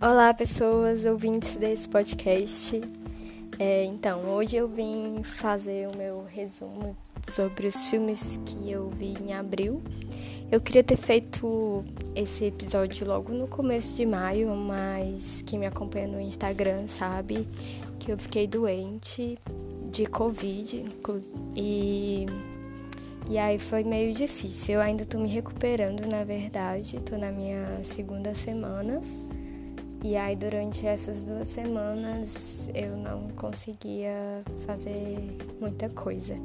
Olá, 0.00 0.32
pessoas 0.32 1.04
ouvintes 1.04 1.56
desse 1.56 1.88
podcast. 1.88 2.80
É, 3.58 3.84
então, 3.84 4.20
hoje 4.30 4.56
eu 4.56 4.68
vim 4.68 5.24
fazer 5.24 5.88
o 5.88 5.98
meu 5.98 6.24
resumo 6.24 6.96
sobre 7.20 7.66
os 7.66 7.90
filmes 7.90 8.38
que 8.46 8.70
eu 8.70 8.90
vi 8.90 9.16
em 9.20 9.32
abril. 9.32 9.82
Eu 10.52 10.60
queria 10.60 10.84
ter 10.84 10.96
feito 10.96 11.84
esse 12.14 12.44
episódio 12.44 13.08
logo 13.08 13.32
no 13.32 13.48
começo 13.48 13.96
de 13.96 14.06
maio, 14.06 14.54
mas 14.54 15.42
quem 15.42 15.58
me 15.58 15.66
acompanha 15.66 16.06
no 16.06 16.20
Instagram 16.20 16.86
sabe 16.86 17.48
que 17.98 18.12
eu 18.12 18.18
fiquei 18.18 18.46
doente 18.46 19.36
de 19.90 20.06
Covid 20.06 20.84
e, 21.56 22.24
e 23.28 23.36
aí 23.36 23.58
foi 23.58 23.82
meio 23.82 24.14
difícil. 24.14 24.76
Eu 24.76 24.80
ainda 24.80 25.04
tô 25.04 25.18
me 25.18 25.28
recuperando, 25.28 26.08
na 26.08 26.22
verdade, 26.22 27.00
tô 27.00 27.18
na 27.18 27.32
minha 27.32 27.80
segunda 27.82 28.32
semana. 28.32 29.02
E 30.02 30.16
aí, 30.16 30.36
durante 30.36 30.86
essas 30.86 31.22
duas 31.24 31.48
semanas, 31.48 32.70
eu 32.72 32.96
não 32.96 33.28
conseguia 33.30 34.44
fazer 34.64 35.36
muita 35.60 35.88
coisa. 35.88 36.36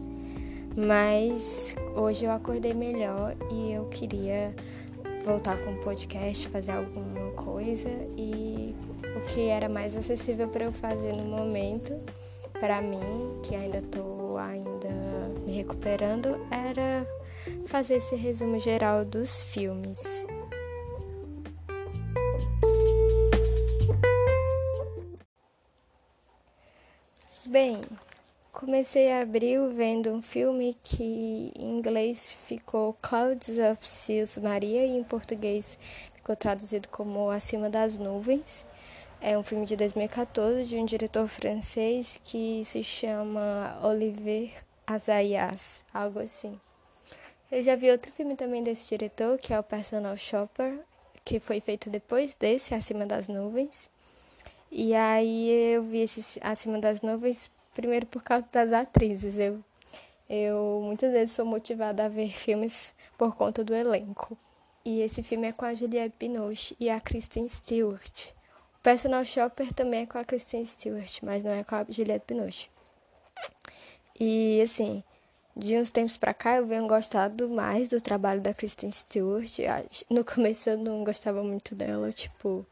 Mas 0.76 1.76
hoje 1.96 2.26
eu 2.26 2.32
acordei 2.32 2.74
melhor 2.74 3.36
e 3.52 3.74
eu 3.74 3.86
queria 3.90 4.54
voltar 5.24 5.56
com 5.58 5.74
o 5.74 5.78
podcast, 5.78 6.48
fazer 6.48 6.72
alguma 6.72 7.32
coisa. 7.32 7.90
E 8.18 8.76
o 9.16 9.22
que 9.22 9.48
era 9.48 9.70
mais 9.70 9.96
acessível 9.96 10.48
para 10.48 10.66
eu 10.66 10.72
fazer 10.72 11.16
no 11.16 11.24
momento, 11.24 11.94
para 12.60 12.82
mim, 12.82 13.40
que 13.44 13.56
ainda 13.56 13.78
estou 13.78 14.36
ainda 14.38 14.90
me 15.46 15.54
recuperando, 15.54 16.40
era 16.50 17.06
fazer 17.68 17.96
esse 17.98 18.16
resumo 18.16 18.60
geral 18.60 19.06
dos 19.06 19.44
filmes. 19.44 20.26
Bem, 27.54 27.82
comecei 28.52 29.12
abril 29.12 29.70
vendo 29.70 30.10
um 30.10 30.24
filme 30.24 30.76
que 30.82 31.54
em 31.56 31.78
inglês 31.78 32.36
ficou 32.48 32.98
Clouds 33.00 33.60
of 33.60 33.86
Seas 33.86 34.40
Maria 34.40 34.84
e 34.84 34.98
em 34.98 35.04
português 35.04 35.78
ficou 36.16 36.36
traduzido 36.36 36.88
como 36.88 37.30
Acima 37.30 37.70
das 37.70 37.96
Nuvens. 38.00 38.66
É 39.22 39.38
um 39.38 39.44
filme 39.44 39.68
de 39.68 39.76
2014 39.76 40.66
de 40.66 40.78
um 40.78 40.84
diretor 40.84 41.28
francês 41.28 42.20
que 42.24 42.66
se 42.66 42.84
chama 42.84 43.80
Olivier 43.84 44.50
Azayas, 44.88 45.86
algo 45.94 46.22
assim. 46.22 46.60
Eu 47.52 47.62
já 47.62 47.76
vi 47.76 47.92
outro 47.92 48.12
filme 48.14 48.36
também 48.36 48.64
desse 48.64 48.90
diretor, 48.90 49.38
que 49.38 49.54
é 49.54 49.60
o 49.60 49.64
Personal 49.64 50.18
Shopper, 50.18 50.80
que 51.24 51.40
foi 51.40 51.62
feito 51.62 51.88
depois 51.92 52.34
desse, 52.34 52.74
Acima 52.74 53.06
das 53.06 53.28
Nuvens. 53.28 53.93
E 54.76 54.96
aí 54.96 55.76
eu 55.76 55.84
vi 55.84 56.00
esse 56.00 56.40
Acima 56.42 56.80
das 56.80 57.04
Nuvens 57.04 57.52
primeiro 57.76 58.08
por 58.08 58.24
causa 58.24 58.44
das 58.52 58.74
atrizes. 58.74 59.38
Eu, 59.38 59.64
eu 60.28 60.82
muitas 60.84 61.12
vezes 61.12 61.36
sou 61.36 61.46
motivada 61.46 62.06
a 62.06 62.10
ver 62.10 62.30
filmes 62.30 62.96
por 63.16 63.36
conta 63.36 63.64
do 63.64 63.76
elenco. 63.76 64.36
E 64.84 65.02
esse 65.02 65.22
filme 65.22 65.48
é 65.48 65.52
com 65.52 65.64
a 65.64 65.76
Juliette 65.76 66.16
Binoche 66.20 66.76
e 66.80 66.90
a 66.90 67.00
Kristen 67.00 67.48
Stewart. 67.48 68.32
O 68.80 68.80
Personal 68.82 69.24
Shopper 69.24 69.72
também 69.72 70.02
é 70.02 70.06
com 70.08 70.18
a 70.18 70.26
Kristen 70.26 70.66
Stewart, 70.66 71.20
mas 71.22 71.44
não 71.44 71.52
é 71.52 71.64
com 71.64 71.76
a 71.76 71.86
Juliette 71.88 72.26
Binoche. 72.28 72.68
E 74.20 74.60
assim, 74.60 75.04
de 75.56 75.78
uns 75.78 75.92
tempos 75.92 76.18
pra 76.18 76.34
cá 76.34 76.56
eu 76.56 76.66
venho 76.66 76.88
gostado 76.88 77.48
mais 77.48 77.88
do 77.88 78.02
trabalho 78.02 78.42
da 78.42 78.56
Kristen 78.56 78.90
Stewart. 78.90 79.56
No 80.10 80.26
começo 80.26 80.72
eu 80.72 80.80
não 80.80 81.04
gostava 81.04 81.44
muito 81.44 81.76
dela, 81.76 82.12
tipo, 82.12 82.66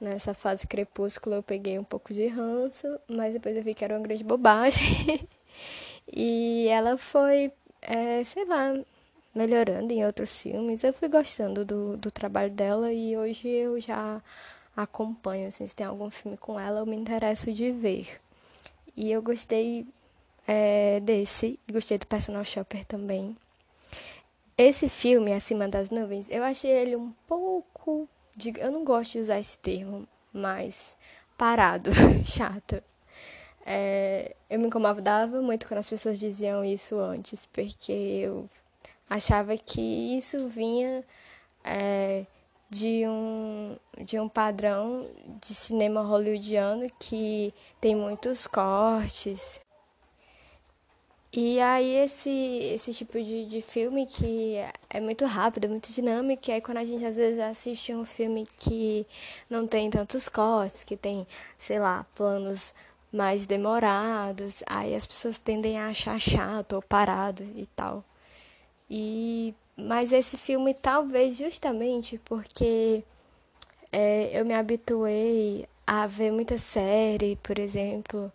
Nessa 0.00 0.32
fase 0.32 0.66
crepúsculo 0.66 1.36
eu 1.36 1.42
peguei 1.42 1.78
um 1.78 1.84
pouco 1.84 2.14
de 2.14 2.26
ranço, 2.26 2.86
mas 3.06 3.34
depois 3.34 3.56
eu 3.56 3.62
vi 3.62 3.74
que 3.74 3.84
era 3.84 3.94
uma 3.94 4.02
grande 4.02 4.24
bobagem. 4.24 5.28
e 6.10 6.66
ela 6.68 6.96
foi, 6.96 7.52
é, 7.82 8.24
sei 8.24 8.46
lá, 8.46 8.74
melhorando 9.34 9.92
em 9.92 10.04
outros 10.04 10.40
filmes. 10.40 10.82
Eu 10.82 10.92
fui 10.94 11.08
gostando 11.08 11.64
do, 11.64 11.96
do 11.98 12.10
trabalho 12.10 12.50
dela 12.50 12.92
e 12.92 13.16
hoje 13.16 13.46
eu 13.46 13.78
já 13.78 14.22
acompanho. 14.74 15.48
Assim, 15.48 15.66
se 15.66 15.76
tem 15.76 15.86
algum 15.86 16.10
filme 16.10 16.36
com 16.36 16.58
ela, 16.58 16.80
eu 16.80 16.86
me 16.86 16.96
interesso 16.96 17.52
de 17.52 17.70
ver. 17.70 18.20
E 18.96 19.10
eu 19.10 19.20
gostei 19.20 19.86
é, 20.46 21.00
desse, 21.00 21.60
gostei 21.70 21.98
do 21.98 22.06
Personal 22.06 22.44
Shopper 22.44 22.84
também. 22.86 23.36
Esse 24.56 24.88
filme, 24.88 25.32
Acima 25.32 25.68
das 25.68 25.90
Nuvens, 25.90 26.28
eu 26.30 26.42
achei 26.42 26.70
ele 26.70 26.96
um 26.96 27.12
pouco 27.26 28.08
eu 28.58 28.70
não 28.70 28.84
gosto 28.84 29.12
de 29.12 29.18
usar 29.20 29.38
esse 29.38 29.58
termo, 29.58 30.06
mas 30.32 30.96
parado, 31.36 31.90
chato. 32.24 32.82
É, 33.64 34.34
eu 34.48 34.58
me 34.58 34.66
incomodava 34.66 35.40
muito 35.40 35.66
quando 35.66 35.78
as 35.78 35.88
pessoas 35.88 36.18
diziam 36.18 36.64
isso 36.64 36.98
antes, 36.98 37.46
porque 37.46 37.92
eu 37.92 38.48
achava 39.08 39.56
que 39.56 39.80
isso 40.16 40.48
vinha 40.48 41.04
é, 41.64 42.24
de, 42.68 43.04
um, 43.06 43.76
de 44.04 44.18
um 44.18 44.28
padrão 44.28 45.06
de 45.40 45.54
cinema 45.54 46.02
hollywoodiano 46.02 46.88
que 46.98 47.52
tem 47.80 47.94
muitos 47.94 48.46
cortes, 48.46 49.60
e 51.32 51.60
aí 51.60 51.94
esse, 51.96 52.30
esse 52.74 52.92
tipo 52.92 53.22
de, 53.22 53.46
de 53.46 53.62
filme 53.62 54.04
que 54.06 54.56
é 54.88 55.00
muito 55.00 55.24
rápido, 55.26 55.68
muito 55.68 55.92
dinâmico, 55.92 56.50
e 56.50 56.52
aí 56.52 56.60
quando 56.60 56.78
a 56.78 56.84
gente 56.84 57.04
às 57.04 57.16
vezes 57.16 57.38
assiste 57.38 57.94
um 57.94 58.04
filme 58.04 58.46
que 58.58 59.06
não 59.48 59.66
tem 59.66 59.88
tantos 59.90 60.28
cortes, 60.28 60.82
que 60.82 60.96
tem, 60.96 61.26
sei 61.58 61.78
lá, 61.78 62.04
planos 62.16 62.74
mais 63.12 63.46
demorados, 63.46 64.62
aí 64.66 64.94
as 64.94 65.06
pessoas 65.06 65.38
tendem 65.38 65.78
a 65.78 65.88
achar 65.88 66.18
chato 66.20 66.74
ou 66.74 66.82
parado 66.82 67.42
e 67.56 67.66
tal. 67.76 68.04
E 68.88 69.54
mas 69.76 70.12
esse 70.12 70.36
filme 70.36 70.74
talvez 70.74 71.36
justamente 71.36 72.18
porque 72.24 73.02
é, 73.92 74.30
eu 74.38 74.44
me 74.44 74.54
habituei 74.54 75.66
a 75.86 76.06
ver 76.06 76.30
muita 76.32 76.58
série, 76.58 77.36
por 77.42 77.58
exemplo, 77.58 78.32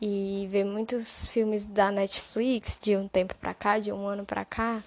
e 0.00 0.46
ver 0.50 0.64
muitos 0.64 1.30
filmes 1.30 1.66
da 1.66 1.90
Netflix 1.90 2.78
de 2.80 2.96
um 2.96 3.08
tempo 3.08 3.34
pra 3.36 3.54
cá, 3.54 3.78
de 3.78 3.90
um 3.92 4.06
ano 4.06 4.24
pra 4.24 4.44
cá, 4.44 4.82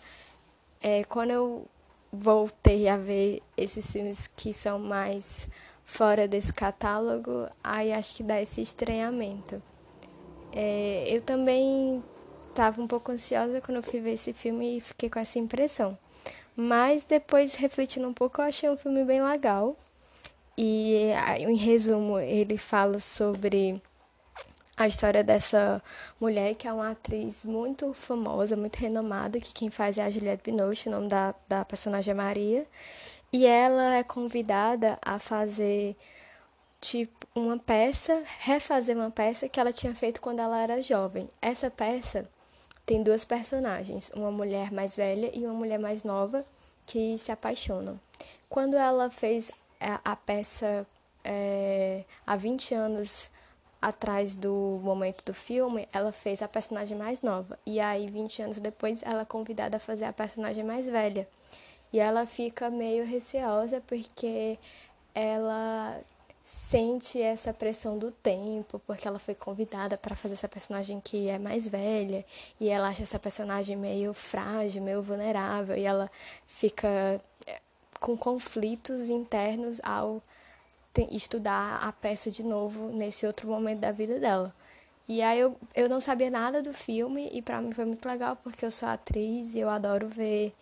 é, 0.82 1.04
quando 1.04 1.32
eu 1.32 1.66
voltei 2.12 2.88
a 2.88 2.98
ver 2.98 3.42
esses 3.58 3.92
filmes 3.92 4.28
que 4.36 4.54
são 4.54 4.80
mais 4.80 5.48
fora 5.86 6.28
desse 6.28 6.54
catálogo, 6.54 7.48
aí 7.64 7.92
acho 7.92 8.16
que 8.16 8.24
dá 8.24 8.42
esse 8.42 8.62
estranhamento. 8.62 9.62
É, 10.52 11.06
eu 11.08 11.22
também 11.22 12.04
estava 12.50 12.82
um 12.82 12.88
pouco 12.88 13.12
ansiosa 13.12 13.62
quando 13.62 13.78
eu 13.78 13.84
fui 13.84 14.00
ver 14.00 14.14
esse 14.14 14.34
filme 14.34 14.78
e 14.78 14.82
fiquei 14.82 15.10
com 15.10 15.20
essa 15.20 15.40
impressão. 15.40 15.98
Mas 16.56 17.04
depois, 17.04 17.56
refletindo 17.56 18.08
um 18.08 18.14
pouco, 18.14 18.42
eu 18.42 18.46
achei 18.46 18.70
um 18.70 18.78
filme 18.78 19.04
bem 19.06 19.24
legal. 19.24 19.78
E, 20.58 21.12
em 21.40 21.56
resumo, 21.56 22.20
ele 22.20 22.58
fala 22.58 23.00
sobre 23.00 23.82
a 24.80 24.88
história 24.88 25.22
dessa 25.22 25.84
mulher 26.22 26.56
que 26.56 26.66
é 26.66 26.72
uma 26.72 26.92
atriz 26.92 27.44
muito 27.44 27.94
famosa, 27.94 28.56
muito 28.56 28.78
renomada, 28.78 29.38
que 29.38 29.54
quem 29.54 29.70
faz 29.70 29.98
é 29.98 30.04
a 30.04 30.10
Juliette 30.10 30.42
Binoche, 30.42 30.88
o 30.88 30.92
nome 30.94 31.10
da, 31.10 31.36
da 31.50 31.66
personagem 31.66 32.14
é 32.14 32.16
Maria. 32.16 32.66
E 33.34 33.46
ela 33.46 33.98
é 33.98 34.04
convidada 34.04 34.98
a 35.02 35.20
fazer 35.20 35.98
tipo 36.80 37.28
uma 37.36 37.60
peça, 37.60 38.24
refazer 38.40 38.96
uma 38.96 39.12
peça 39.12 39.50
que 39.50 39.60
ela 39.60 39.74
tinha 39.74 39.94
feito 39.94 40.22
quando 40.22 40.40
ela 40.40 40.58
era 40.58 40.82
jovem. 40.82 41.30
Essa 41.42 41.70
peça 41.70 42.26
tem 42.86 43.04
duas 43.04 43.26
personagens, 43.26 44.10
uma 44.16 44.32
mulher 44.32 44.72
mais 44.72 44.96
velha 44.96 45.30
e 45.34 45.44
uma 45.46 45.56
mulher 45.56 45.78
mais 45.78 46.06
nova 46.06 46.46
que 46.86 47.18
se 47.18 47.34
apaixonam. 47.34 48.00
Quando 48.48 48.78
ela 48.78 49.10
fez 49.10 49.52
a, 49.78 50.00
a 50.06 50.16
peça 50.16 50.88
é, 51.22 52.06
há 52.26 52.38
20 52.38 52.74
anos 52.74 53.30
atrás 53.82 54.36
do 54.36 54.80
momento 54.84 55.24
do 55.24 55.34
filme, 55.34 55.88
ela 55.94 56.12
fez 56.12 56.42
a 56.42 56.48
personagem 56.48 56.98
mais 56.98 57.22
nova. 57.22 57.58
E 57.66 57.80
aí, 57.80 58.08
20 58.08 58.42
anos 58.42 58.60
depois, 58.60 59.02
ela 59.04 59.22
é 59.22 59.26
convidada 59.26 59.78
a 59.78 59.80
fazer 59.80 60.06
a 60.06 60.14
personagem 60.14 60.64
mais 60.64 60.86
velha. 60.86 61.28
E 61.92 62.00
ela 62.00 62.26
fica 62.26 62.70
meio 62.70 63.06
receosa 63.06 63.82
porque 63.88 64.60
ela 65.16 66.00
sente 66.44 67.22
essa 67.22 67.54
pressão 67.54 67.98
do 67.98 68.12
tempo, 68.12 68.80
porque 68.86 69.08
ela 69.08 69.20
foi 69.20 69.36
convidada 69.36 69.98
para 69.98 70.16
fazer 70.16 70.34
essa 70.34 70.48
personagem 70.48 71.00
que 71.00 71.30
é 71.30 71.38
mais 71.38 71.68
velha, 71.68 72.26
e 72.60 72.70
ela 72.70 72.90
acha 72.90 73.04
essa 73.04 73.20
personagem 73.20 73.76
meio 73.76 74.14
frágil, 74.14 74.82
meio 74.82 75.02
vulnerável, 75.02 75.78
e 75.78 75.84
ela 75.84 76.10
fica 76.48 77.22
eh, 77.46 77.62
com 78.00 78.18
conflitos 78.18 79.10
internos 79.10 79.80
ao 79.84 80.22
estudar 81.12 81.80
a 81.84 81.92
peça 81.92 82.30
de 82.32 82.44
novo 82.44 82.90
nesse 82.90 83.26
outro 83.26 83.48
momento 83.48 83.80
da 83.80 83.92
vida 83.92 84.20
dela. 84.20 84.54
E 85.08 85.22
aí 85.22 85.40
eu, 85.40 85.58
eu 85.76 85.90
não 85.90 86.00
sabia 86.00 86.30
nada 86.30 86.62
do 86.62 86.74
filme 86.74 87.30
e 87.34 87.42
para 87.42 87.62
mim 87.62 87.74
foi 87.74 87.86
muito 87.86 88.08
legal 88.08 88.36
porque 88.36 88.64
eu 88.64 88.72
sou 88.72 88.88
atriz 88.88 89.56
e 89.56 89.60
eu 89.60 89.70
adoro 89.70 90.08
ver 90.08 90.54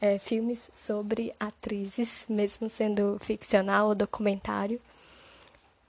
é, 0.00 0.18
filmes 0.18 0.70
sobre 0.72 1.34
atrizes, 1.40 2.26
mesmo 2.28 2.68
sendo 2.68 3.16
ficcional 3.20 3.88
ou 3.88 3.94
documentário. 3.94 4.78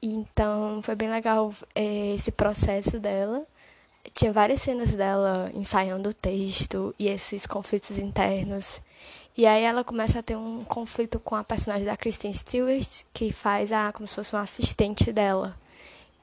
Então 0.01 0.81
foi 0.81 0.95
bem 0.95 1.10
legal 1.10 1.54
é, 1.75 2.16
esse 2.16 2.31
processo 2.31 3.00
dela. 3.00 3.45
Tinha 4.13 4.31
várias 4.31 4.62
cenas 4.62 4.92
dela 4.95 5.51
ensaiando 5.54 6.10
o 6.10 6.13
texto 6.13 6.95
e 6.98 7.07
esses 7.07 7.45
conflitos 7.45 7.98
internos. 7.98 8.81
E 9.38 9.45
aí 9.45 9.63
ela 9.63 9.84
começa 9.84 10.18
a 10.19 10.24
ter 10.24 10.36
um 10.36 10.63
conflito 10.63 11.19
com 11.19 11.36
a 11.36 11.44
personagem 11.44 11.86
da 11.86 11.95
Kristen 11.95 12.34
Stewart, 12.34 13.04
que 13.13 13.31
faz 13.31 13.72
a 13.72 13.94
como 13.94 14.07
se 14.07 14.16
fosse 14.16 14.34
uma 14.34 14.42
assistente 14.42 15.13
dela. 15.13 15.56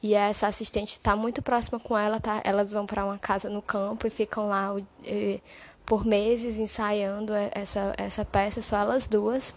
E 0.03 0.15
essa 0.15 0.49
assistente 0.49 0.93
está 0.95 1.15
muito 1.15 1.41
próxima 1.41 1.79
com 1.79 1.97
ela, 1.97 2.19
tá? 2.19 2.41
Elas 2.43 2.73
vão 2.73 2.85
para 2.85 3.05
uma 3.05 3.17
casa 3.17 3.49
no 3.49 3.63
campo 3.63 4.05
e 4.05 4.11
ficam 4.11 4.49
lá 4.49 4.75
eh, 5.05 5.39
por 5.87 6.05
meses 6.05 6.59
ensaiando 6.59 7.33
essa, 7.53 7.95
essa 7.97 8.25
peça, 8.25 8.61
só 8.61 8.79
elas 8.79 9.07
duas. 9.07 9.55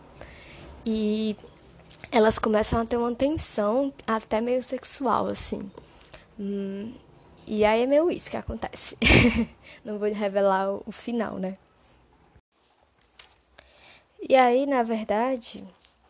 E 0.85 1.35
elas 2.11 2.37
começam 2.37 2.79
a 2.79 2.85
ter 2.85 2.97
uma 2.97 3.13
tensão 3.15 3.91
até 4.05 4.39
meio 4.39 4.61
sexual, 4.61 5.25
assim. 5.25 5.59
Hum, 6.39 6.93
e 7.47 7.65
aí 7.65 7.81
é 7.81 7.85
meio 7.87 8.11
isso 8.11 8.29
que 8.29 8.37
acontece. 8.37 8.95
Não 9.83 9.97
vou 9.97 10.13
revelar 10.13 10.69
o 10.85 10.91
final, 10.91 11.39
né? 11.39 11.57
E 14.21 14.35
aí, 14.35 14.65
na 14.65 14.83
verdade, 14.83 15.63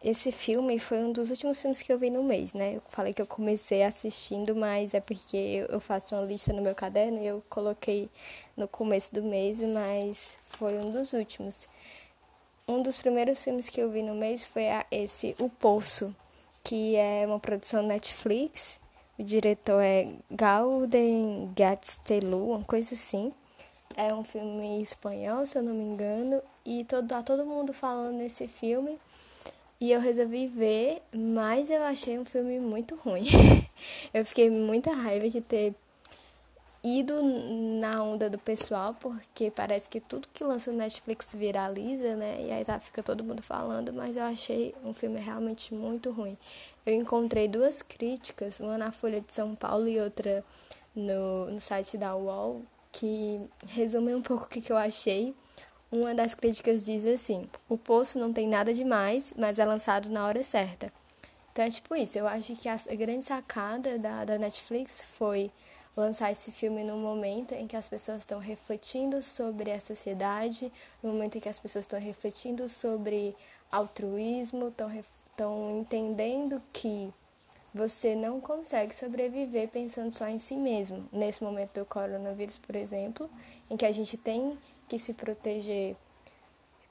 esse 0.04 0.32
filme 0.32 0.80
foi 0.80 1.00
um 1.00 1.12
dos 1.12 1.30
últimos 1.32 1.62
filmes 1.62 1.82
que 1.82 1.92
eu 1.92 2.00
vi 2.00 2.10
no 2.10 2.24
mês, 2.24 2.54
né? 2.54 2.76
Eu 2.78 2.82
falei 2.90 3.14
que 3.14 3.22
eu 3.22 3.28
comecei 3.28 3.84
assistindo, 3.84 4.56
mas 4.56 4.94
é 4.94 5.00
porque 5.02 5.66
eu 5.70 5.80
faço 5.80 6.16
uma 6.16 6.24
lista 6.24 6.54
no 6.54 6.62
meu 6.62 6.74
caderno 6.74 7.22
e 7.22 7.28
eu 7.28 7.44
coloquei 7.50 8.10
no 8.56 8.68
começo 8.68 9.14
do 9.14 9.22
mês, 9.24 9.60
mas 9.60 10.40
foi 10.46 10.78
um 10.78 10.92
dos 10.92 11.14
últimos. 11.14 11.68
Um 12.68 12.82
dos 12.82 12.98
primeiros 12.98 13.44
filmes 13.44 13.70
que 13.70 13.82
eu 13.82 13.90
vi 13.90 14.02
no 14.02 14.16
mês 14.16 14.46
foi 14.46 14.64
esse 14.92 15.36
O 15.40 15.50
Poço, 15.50 16.16
que 16.64 16.96
é 16.96 17.26
uma 17.26 17.40
produção 17.40 17.84
Netflix. 17.84 18.80
O 19.18 19.24
diretor 19.24 19.82
é 19.82 20.08
Gauden 20.30 21.52
Gatstelu, 21.56 22.52
uma 22.52 22.64
coisa 22.64 22.94
assim. 22.94 23.34
É 23.98 24.14
um 24.14 24.24
filme 24.24 24.82
espanhol, 24.82 25.46
se 25.46 25.58
eu 25.58 25.64
não 25.64 25.74
me 25.74 25.84
engano, 25.84 26.40
e 26.64 26.86
todo, 26.86 27.08
tá 27.08 27.24
todo 27.24 27.44
mundo 27.46 27.74
falando 27.74 28.16
nesse 28.16 28.48
filme. 28.48 29.00
E 29.82 29.92
eu 29.92 30.00
resolvi 30.00 30.48
ver, 30.48 31.02
mas 31.12 31.70
eu 31.72 31.82
achei 31.84 32.18
um 32.18 32.24
filme 32.24 32.60
muito 32.60 32.96
ruim. 32.96 33.26
eu 34.14 34.24
fiquei 34.26 34.50
muita 34.50 34.94
raiva 34.94 35.28
de 35.28 35.42
ter 35.42 35.76
ido 36.84 37.22
na 37.80 38.04
onda 38.04 38.30
do 38.30 38.38
pessoal, 38.38 38.96
porque 39.00 39.52
parece 39.52 39.90
que 39.90 40.00
tudo 40.00 40.28
que 40.34 40.44
lança 40.44 40.72
no 40.72 40.78
Netflix 40.78 41.34
viraliza, 41.34 42.16
né? 42.16 42.38
E 42.42 42.52
aí 42.52 42.64
tá, 42.64 42.80
fica 42.80 43.04
todo 43.04 43.24
mundo 43.24 43.42
falando, 43.42 43.92
mas 43.92 44.16
eu 44.16 44.24
achei 44.24 44.74
um 44.86 44.94
filme 44.94 45.20
realmente 45.20 45.74
muito 45.74 46.12
ruim. 46.12 46.38
Eu 46.86 46.94
encontrei 46.94 47.48
duas 47.48 47.82
críticas, 47.82 48.60
uma 48.60 48.78
na 48.78 48.92
Folha 48.92 49.22
de 49.22 49.34
São 49.34 49.56
Paulo 49.56 49.88
e 49.88 50.00
outra 50.00 50.44
no, 50.96 51.52
no 51.52 51.60
site 51.60 51.98
da 51.98 52.16
UOL, 52.16 52.62
que 52.92 53.42
resumem 53.68 54.16
um 54.16 54.22
pouco 54.22 54.46
o 54.46 54.48
que, 54.48 54.72
eu 54.72 54.78
achei. 54.78 55.36
Uma 55.92 56.14
das 56.14 56.34
críticas 56.34 56.86
diz 56.86 57.06
assim: 57.06 57.46
O 57.70 57.78
Poço 57.78 58.20
não 58.20 58.34
tem 58.34 58.48
nada 58.48 58.74
demais, 58.74 59.34
mas 59.38 59.60
é 59.60 59.66
lançado 59.66 60.10
na 60.10 60.26
hora 60.26 60.44
certa. 60.44 60.92
Então 61.52 61.66
é 61.66 61.70
tipo 61.70 61.96
isso. 61.96 62.20
Eu 62.20 62.28
acho 62.28 62.56
que 62.56 62.70
a 62.70 62.78
grande 62.96 63.26
sacada 63.26 63.98
da, 63.98 64.26
da 64.26 64.38
Netflix 64.38 65.04
foi 65.18 65.52
lançar 65.96 66.32
esse 66.32 66.52
filme 66.52 66.84
no 66.84 66.96
momento 66.96 67.54
em 67.54 67.66
que 67.66 67.76
as 67.76 67.88
pessoas 67.88 68.20
estão 68.20 68.40
refletindo 68.40 69.20
sobre 69.22 69.72
a 69.72 69.80
sociedade, 69.80 70.72
no 71.02 71.12
momento 71.12 71.38
em 71.38 71.42
que 71.42 71.50
as 71.50 71.60
pessoas 71.60 71.84
estão 71.84 72.00
refletindo 72.00 72.70
sobre 72.70 73.36
altruísmo, 73.72 74.72
estão 75.32 75.80
entendendo 75.80 76.62
que 76.72 77.12
você 77.74 78.16
não 78.16 78.40
consegue 78.40 78.96
sobreviver 78.96 79.70
pensando 79.70 80.12
só 80.14 80.28
em 80.28 80.40
si 80.40 80.56
mesmo. 80.56 81.08
Nesse 81.12 81.44
momento 81.44 81.80
do 81.80 81.86
coronavírus, 81.86 82.58
por 82.58 82.76
exemplo, 82.76 83.30
em 83.70 83.78
que 83.78 83.86
a 83.86 83.92
gente 83.92 84.18
tem 84.18 84.58
que 84.88 84.98
se 84.98 85.14
proteger 85.14 85.96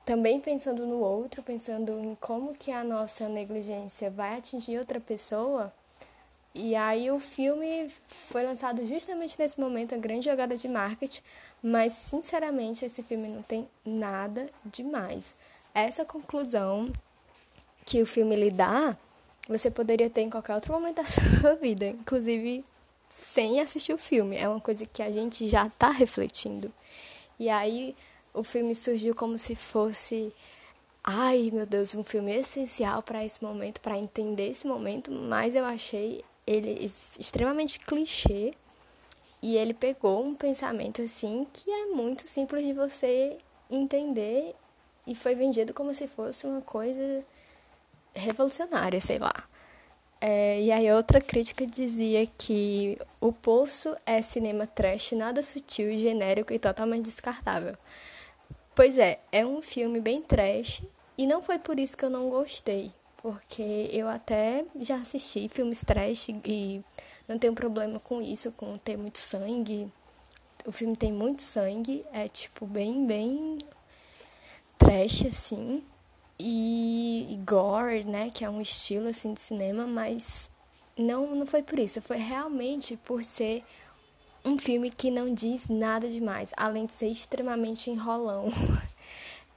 também 0.05 0.39
pensando 0.39 0.87
no 0.87 1.01
outro, 1.01 1.43
pensando 1.43 1.99
em 1.99 2.15
como 2.21 2.55
que 2.55 2.71
a 2.71 2.85
nossa 2.85 3.29
negligência 3.29 4.09
vai 4.09 4.39
atingir 4.39 4.79
outra 4.79 5.01
pessoa. 5.01 5.73
E 6.55 6.77
aí 6.77 7.11
o 7.11 7.19
filme 7.19 7.91
foi 8.07 8.45
lançado 8.45 8.87
justamente 8.87 9.39
nesse 9.39 9.61
momento, 9.61 9.95
a 9.95 9.99
grande 9.99 10.27
jogada 10.27 10.57
de 10.57 10.69
marketing, 10.69 11.23
mas 11.63 11.93
sinceramente 11.93 12.85
esse 12.85 13.03
filme 13.03 13.29
não 13.29 13.43
tem 13.43 13.69
nada 13.85 14.49
demais. 14.65 15.35
Essa 15.75 16.05
conclusão 16.05 16.91
que 17.85 18.01
o 18.01 18.07
filme 18.07 18.37
lhe 18.37 18.51
dá, 18.51 18.97
você 19.49 19.71
poderia 19.71 20.11
ter 20.11 20.23
em 20.23 20.31
qualquer 20.31 20.55
outro 20.55 20.73
momento 20.73 20.97
da 20.97 21.05
sua 21.41 21.55
vida, 21.55 21.87
inclusive 21.87 22.65
sem 23.09 23.61
assistir 23.61 23.93
o 23.93 23.99
filme. 23.99 24.37
É 24.37 24.49
uma 24.49 24.61
coisa 24.61 24.85
que 24.87 25.03
a 25.03 25.11
gente 25.11 25.49
já 25.49 25.67
está 25.67 25.91
refletindo. 25.91 26.73
E 27.39 27.49
aí 27.49 27.95
o 28.33 28.43
filme 28.43 28.75
surgiu 28.75 29.15
como 29.15 29.39
se 29.39 29.55
fosse, 29.55 30.33
ai 31.03 31.51
meu 31.53 31.67
Deus, 31.67 31.95
um 31.95 32.05
filme 32.05 32.35
essencial 32.35 33.03
para 33.03 33.25
esse 33.25 33.43
momento, 33.43 33.81
para 33.81 33.97
entender 33.97 34.51
esse 34.51 34.67
momento, 34.67 35.11
mas 35.11 35.55
eu 35.55 35.65
achei 35.65 36.25
ele 36.47 36.91
extremamente 37.19 37.79
clichê 37.81 38.55
e 39.43 39.57
ele 39.57 39.75
pegou 39.75 40.25
um 40.25 40.35
pensamento 40.35 41.03
assim 41.03 41.47
que 41.53 41.71
é 41.71 41.87
muito 41.87 42.29
simples 42.29 42.65
de 42.65 42.73
você 42.73 43.37
entender 43.71 44.55
e 45.07 45.15
foi 45.15 45.35
vendido 45.35 45.75
como 45.75 45.93
se 45.93 46.07
fosse 46.07 46.47
uma 46.47 46.61
coisa 46.61 47.25
revolucionária, 48.17 49.01
sei 49.01 49.19
lá. 49.19 49.35
É, 50.21 50.61
e 50.63 50.73
aí 50.73 50.91
outra 50.93 51.21
crítica 51.21 51.67
dizia 51.67 52.27
que 52.27 52.99
O 53.21 53.33
Poço 53.33 53.95
é 54.07 54.23
cinema 54.23 54.67
trash, 54.67 55.13
nada 55.13 55.43
sutil, 55.43 55.97
genérico 55.99 56.53
e 56.53 56.59
totalmente 56.59 57.05
descartável. 57.05 57.77
Pois 58.75 58.99
é, 58.99 59.21
é 59.31 59.45
um 59.45 59.61
filme 59.61 60.01
bem 60.01 60.23
trash 60.23 60.83
e 61.19 61.27
não 61.27 61.43
foi 61.43 61.59
por 61.59 61.79
isso 61.79 61.97
que 61.97 62.05
eu 62.05 62.11
não 62.11 62.31
gostei, 62.31 62.93
porque 63.19 63.91
eu 63.93 64.09
até 64.09 64.65
já 64.81 64.97
assisti 64.97 65.49
filmes 65.49 65.83
trash 65.85 66.29
e 66.45 66.83
não 67.29 67.39
tenho 67.39 67.55
problema 67.55 67.99
com 68.01 68.21
isso, 68.23 68.53
com 68.53 68.77
ter 68.79 68.97
muito 68.97 69.19
sangue. 69.19 69.91
O 70.67 70.73
filme 70.73 70.97
tem 70.97 71.13
muito 71.13 71.43
sangue, 71.43 72.05
é 72.13 72.29
tipo 72.29 72.67
bem, 72.67 73.07
bem 73.07 73.59
trash 74.79 75.27
assim 75.27 75.83
e, 76.39 77.27
e 77.31 77.37
gore, 77.45 78.05
né, 78.05 78.31
que 78.31 78.45
é 78.45 78.51
um 78.51 78.61
estilo 78.61 79.09
assim 79.09 79.33
de 79.33 79.41
cinema, 79.41 79.87
mas 79.87 80.51
não 80.97 81.35
não 81.35 81.47
foi 81.47 81.63
por 81.63 81.79
isso, 81.79 82.01
foi 82.03 82.17
realmente 82.19 82.97
por 82.97 83.23
ser 83.25 83.65
um 84.45 84.59
filme 84.59 84.91
que 84.91 85.11
não 85.11 85.35
diz 85.35 85.69
nada 85.69 86.09
demais, 86.09 86.53
além 86.57 86.87
de 86.87 86.93
ser 86.93 87.09
extremamente 87.09 87.91
enrolão. 87.91 88.51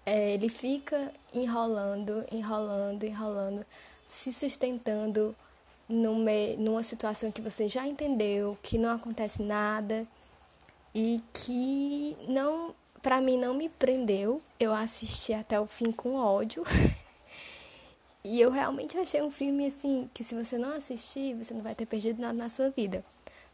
É, 0.05 0.33
ele 0.33 0.49
fica 0.49 1.13
enrolando, 1.31 2.25
enrolando, 2.31 3.03
enrolando, 3.03 3.63
se 4.07 4.33
sustentando 4.33 5.35
numa, 5.87 6.31
numa 6.57 6.81
situação 6.81 7.31
que 7.31 7.41
você 7.41 7.69
já 7.69 7.85
entendeu, 7.87 8.57
que 8.63 8.79
não 8.79 8.89
acontece 8.89 9.43
nada 9.43 10.07
e 10.95 11.21
que 11.31 12.17
não 12.27 12.73
para 13.01 13.21
mim 13.21 13.37
não 13.37 13.53
me 13.53 13.69
prendeu. 13.69 14.41
Eu 14.59 14.73
assisti 14.73 15.33
até 15.33 15.59
o 15.59 15.65
fim 15.65 15.91
com 15.91 16.15
ódio. 16.15 16.63
e 18.23 18.39
eu 18.39 18.51
realmente 18.51 18.97
achei 18.97 19.21
um 19.21 19.31
filme 19.31 19.65
assim 19.65 20.09
que 20.13 20.23
se 20.23 20.35
você 20.35 20.57
não 20.57 20.75
assistir, 20.75 21.35
você 21.35 21.53
não 21.53 21.61
vai 21.61 21.75
ter 21.75 21.85
perdido 21.85 22.21
nada 22.21 22.37
na 22.37 22.49
sua 22.49 22.69
vida. 22.69 23.03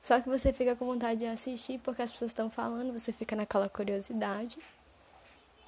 Só 0.02 0.20
que 0.20 0.30
você 0.30 0.54
fica 0.54 0.76
com 0.76 0.86
vontade 0.86 1.22
de 1.22 1.26
assistir 1.26 1.80
porque 1.80 2.02
as 2.02 2.12
pessoas 2.12 2.32
estão 2.32 2.50
falando, 2.50 2.92
você 2.92 3.12
fica 3.12 3.36
naquela 3.36 3.68
curiosidade. 3.68 4.60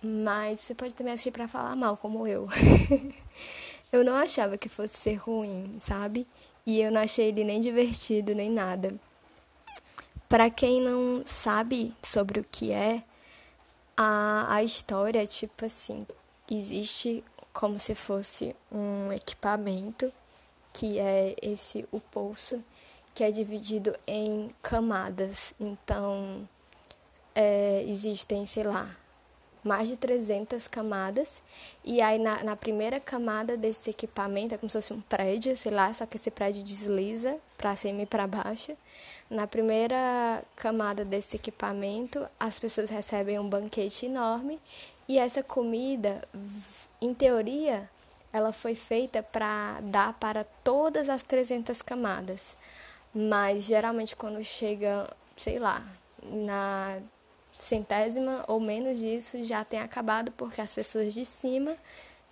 Mas 0.01 0.59
você 0.59 0.75
pode 0.75 0.93
também 0.93 1.13
assistir 1.13 1.31
para 1.31 1.47
falar 1.47 1.75
mal, 1.75 1.97
como 1.97 2.27
eu. 2.27 2.47
eu 3.91 4.03
não 4.03 4.15
achava 4.15 4.57
que 4.57 4.69
fosse 4.69 4.95
ser 4.95 5.15
ruim, 5.15 5.77
sabe? 5.79 6.27
E 6.65 6.79
eu 6.81 6.91
não 6.91 7.01
achei 7.01 7.29
ele 7.29 7.43
nem 7.43 7.59
divertido, 7.59 8.35
nem 8.35 8.49
nada. 8.49 8.93
Para 10.29 10.49
quem 10.49 10.81
não 10.81 11.23
sabe 11.25 11.95
sobre 12.03 12.39
o 12.39 12.45
que 12.51 12.71
é, 12.71 13.01
a, 13.97 14.45
a 14.55 14.63
história, 14.63 15.25
tipo 15.25 15.65
assim, 15.65 16.05
existe 16.49 17.23
como 17.51 17.79
se 17.79 17.95
fosse 17.95 18.55
um 18.71 19.11
equipamento, 19.11 20.13
que 20.71 20.99
é 20.99 21.35
esse 21.41 21.87
o 21.91 21.99
pulso, 21.99 22.63
que 23.15 23.23
é 23.23 23.31
dividido 23.31 23.95
em 24.05 24.51
camadas. 24.61 25.55
Então, 25.59 26.47
é, 27.33 27.83
existem, 27.87 28.45
sei 28.45 28.63
lá, 28.63 28.95
mais 29.63 29.87
de 29.87 29.97
300 29.97 30.67
camadas. 30.67 31.41
E 31.83 32.01
aí, 32.01 32.19
na, 32.19 32.43
na, 32.43 32.55
primeira 32.55 32.99
camada 32.99 33.57
desse 33.57 33.89
equipamento, 33.89 34.55
é 34.55 34.57
como 34.57 34.69
se 34.69 34.77
fosse 34.77 34.93
um 34.93 35.01
prédio, 35.01 35.55
sei 35.57 35.71
lá, 35.71 35.91
só 35.93 36.05
que 36.05 36.17
esse 36.17 36.31
prédio 36.31 36.63
desliza 36.63 37.37
para 37.57 37.75
cima 37.75 38.01
e 38.01 38.05
para 38.05 38.27
baixo. 38.27 38.77
Na 39.29 39.45
primeira 39.45 40.43
camada 40.55 41.03
desse 41.03 41.35
equipamento, 41.35 42.25
as 42.39 42.59
pessoas 42.59 42.89
recebem 42.89 43.39
um 43.39 43.49
banquete 43.49 44.05
enorme 44.05 44.59
e 45.07 45.17
essa 45.17 45.41
comida, 45.41 46.21
em 47.01 47.13
teoria, 47.13 47.89
ela 48.31 48.51
foi 48.51 48.75
feita 48.75 49.23
para 49.23 49.79
dar 49.81 50.13
para 50.13 50.43
todas 50.63 51.09
as 51.09 51.23
300 51.23 51.81
camadas. 51.81 52.57
Mas 53.13 53.63
geralmente 53.63 54.15
quando 54.15 54.43
chega, 54.43 55.09
sei 55.37 55.59
lá, 55.59 55.83
na 56.23 56.99
centésima 57.59 58.43
ou 58.47 58.59
menos 58.59 58.97
disso, 58.97 59.43
já 59.43 59.63
tem 59.63 59.79
acabado 59.79 60.31
porque 60.33 60.61
as 60.61 60.73
pessoas 60.73 61.13
de 61.13 61.25
cima 61.25 61.75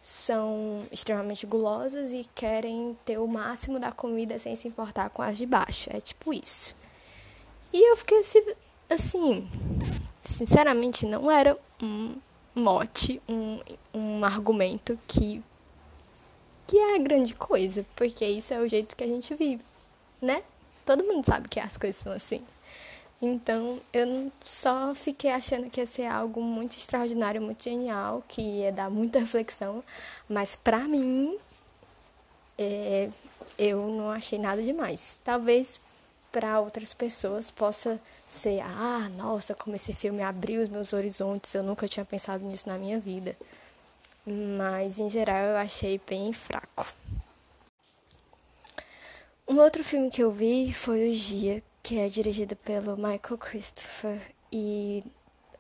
são 0.02 0.86
extremamente 0.92 1.48
gulosas 1.48 2.14
e 2.14 2.30
querem 2.36 2.96
ter 3.04 3.18
o 3.18 3.28
máximo 3.28 3.80
da 3.80 3.92
comida 3.92 4.38
sem 4.38 4.56
se 4.56 4.68
importar 4.68 5.10
com 5.10 5.22
as 5.22 5.38
de 5.38 5.46
baixo. 5.46 5.90
É 5.92 6.00
tipo 6.00 6.34
isso. 6.34 6.76
E 7.74 7.92
eu 7.92 7.98
fiquei 7.98 8.20
assim, 8.20 8.46
assim 8.90 9.50
sinceramente, 10.24 11.06
não 11.06 11.30
era 11.30 11.58
um 11.82 12.16
mote, 12.54 13.22
um, 13.28 13.60
um 13.94 14.26
argumento 14.26 14.98
que, 15.08 15.44
que 16.68 16.78
é 16.78 17.00
grande 17.00 17.34
coisa, 17.34 17.86
porque 17.96 18.26
isso 18.26 18.54
é 18.54 18.60
o 18.60 18.68
jeito 18.68 18.96
que 18.96 19.04
a 19.04 19.08
gente 19.08 19.34
vive, 19.36 19.64
né? 20.22 20.44
Todo 20.86 21.04
mundo 21.04 21.26
sabe 21.26 21.50
que 21.50 21.60
as 21.60 21.78
coisas 21.78 22.02
são 22.02 22.12
assim. 22.12 22.42
Então, 23.26 23.82
eu 23.92 24.32
só 24.44 24.94
fiquei 24.94 25.32
achando 25.32 25.68
que 25.68 25.82
ia 25.82 25.88
ser 25.88 26.06
algo 26.06 26.42
muito 26.44 26.78
extraordinário, 26.78 27.42
muito 27.42 27.64
genial, 27.64 28.24
que 28.28 28.40
ia 28.40 28.72
dar 28.72 28.88
muita 28.88 29.18
reflexão, 29.18 29.84
mas 30.30 30.56
pra 30.56 30.88
mim, 30.88 31.36
é, 32.56 33.10
eu 33.58 33.88
não 33.88 34.12
achei 34.12 34.38
nada 34.38 34.62
demais. 34.62 35.18
Talvez 35.24 35.80
para 36.32 36.60
outras 36.60 36.94
pessoas 36.94 37.50
possa 37.50 38.00
ser, 38.28 38.62
ah, 38.62 39.10
nossa, 39.18 39.56
como 39.56 39.76
esse 39.76 39.92
filme 39.92 40.22
abriu 40.22 40.62
os 40.62 40.70
meus 40.70 40.94
horizontes, 40.94 41.56
eu 41.56 41.64
nunca 41.64 41.88
tinha 41.88 42.06
pensado 42.06 42.46
nisso 42.46 42.70
na 42.70 42.78
minha 42.78 43.00
vida. 43.00 43.36
Mas, 44.24 45.00
em 45.00 45.10
geral, 45.10 45.46
eu 45.46 45.58
achei 45.58 46.00
bem 46.08 46.32
fraco. 46.32 46.86
Um 49.48 49.58
outro 49.60 49.84
filme 49.84 50.12
que 50.12 50.22
eu 50.22 50.32
vi 50.32 50.72
foi 50.74 51.10
O 51.10 51.14
Gia, 51.14 51.64
que 51.86 52.00
é 52.00 52.08
dirigido 52.08 52.56
pelo 52.56 52.98
Michael 52.98 53.38
Christopher 53.38 54.20
e 54.52 55.04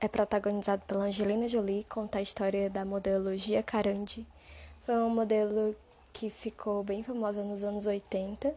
é 0.01 0.07
protagonizado 0.07 0.81
pela 0.87 1.03
Angelina 1.03 1.47
Jolie, 1.47 1.83
conta 1.83 2.17
a 2.17 2.21
história 2.21 2.67
da 2.67 2.83
modelo 2.83 3.37
Gia 3.37 3.61
Carandi. 3.61 4.25
Foi 4.87 4.95
uma 4.95 5.09
modelo 5.09 5.75
que 6.11 6.31
ficou 6.31 6.83
bem 6.83 7.03
famosa 7.03 7.43
nos 7.43 7.63
anos 7.63 7.85
80. 7.85 8.55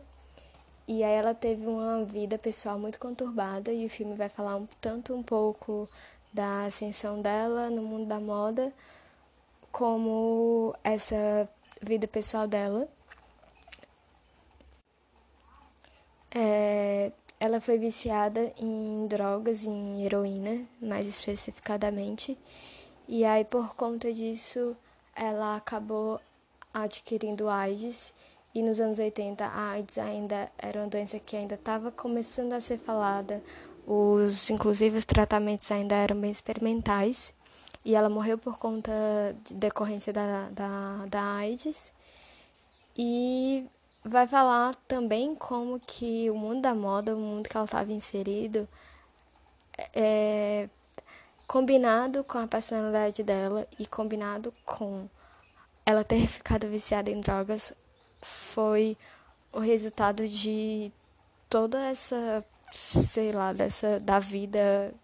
E 0.87 1.05
aí 1.05 1.13
ela 1.13 1.35
teve 1.35 1.67
uma 1.67 2.07
vida 2.07 2.39
pessoal 2.39 2.79
muito 2.79 2.99
conturbada 2.99 3.71
e 3.71 3.85
o 3.85 3.91
filme 3.91 4.15
vai 4.15 4.31
falar 4.31 4.57
um, 4.57 4.67
tanto 4.81 5.15
um 5.15 5.23
pouco 5.23 5.87
da 6.33 6.65
ascensão 6.65 7.21
dela 7.21 7.69
no 7.69 7.83
mundo 7.83 8.07
da 8.07 8.19
moda, 8.19 8.73
como 9.71 10.75
essa 10.83 11.47
vida 11.83 12.09
pessoal 12.09 12.49
dela. 12.49 12.89
É, 16.35 17.13
ela 17.41 17.61
foi 17.61 17.79
viciada 17.79 18.53
em 18.59 19.07
drogas, 19.07 19.65
em 19.65 20.05
heroína, 20.05 20.65
mais 20.81 21.07
especificadamente. 21.07 22.37
E 23.07 23.25
aí, 23.25 23.45
por 23.45 23.75
conta 23.75 24.13
disso, 24.13 24.77
ela 25.15 25.57
acabou 25.57 26.21
adquirindo 26.73 27.49
AIDS. 27.49 28.13
E 28.55 28.63
nos 28.63 28.81
anos 28.81 28.99
80, 28.99 29.45
a 29.45 29.71
AIDS 29.71 29.99
ainda 29.99 30.51
era 30.59 30.81
uma 30.81 30.89
doença 30.89 31.19
que 31.19 31.37
ainda 31.37 31.55
estava 31.55 31.93
começando 31.93 32.55
a 32.55 32.61
ser 32.61 32.79
falada. 32.79 33.43
Os, 33.87 34.51
inclusive, 34.51 34.99
os 34.99 35.05
tratamentos 35.05 35.71
ainda 35.71 35.95
eram 35.95 36.21
bem 36.21 36.31
experimentais. 36.31 37.33
E 37.85 37.95
ela 37.95 38.09
morreu 38.09 38.37
por 38.37 38.59
conta 38.59 38.93
de 39.45 39.55
decorrência 39.55 40.13
da, 40.13 40.49
da, 40.51 41.07
da 41.07 41.23
AIDS. 41.37 41.93
E 42.97 43.65
vai 44.05 44.27
falar 44.27 44.75
também 44.87 45.35
como 45.35 45.81
que 45.81 46.31
o 46.31 46.35
mundo 46.35 46.63
da 46.63 46.75
moda, 46.75 47.15
o 47.15 47.19
mundo 47.19 47.49
que 47.49 47.57
ela 47.57 47.65
estava 47.65 47.93
inserido, 47.93 48.69
é, 49.95 50.69
combinado 51.47 52.25
com 52.25 52.39
a 52.39 52.47
personalidade 52.47 53.23
dela 53.23 53.67
e 53.79 53.87
combinado 53.87 54.53
com 54.65 55.09
ela 55.85 56.05
ter 56.05 56.27
ficado 56.29 56.69
viciada 56.69 57.11
em 57.11 57.21
drogas, 57.21 57.73
foi 58.21 58.97
o 59.53 59.61
resultado 59.61 60.27
de 60.27 60.93
toda 61.49 61.81
essa, 61.87 62.45
sei 62.73 63.33
lá, 63.33 63.53
dessa 63.53 63.99
da 64.01 64.19
vida 64.19 64.95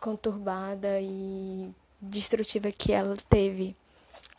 conturbada 0.00 1.00
e 1.00 1.72
destrutiva 2.00 2.70
que 2.70 2.92
ela 2.92 3.14
teve 3.28 3.74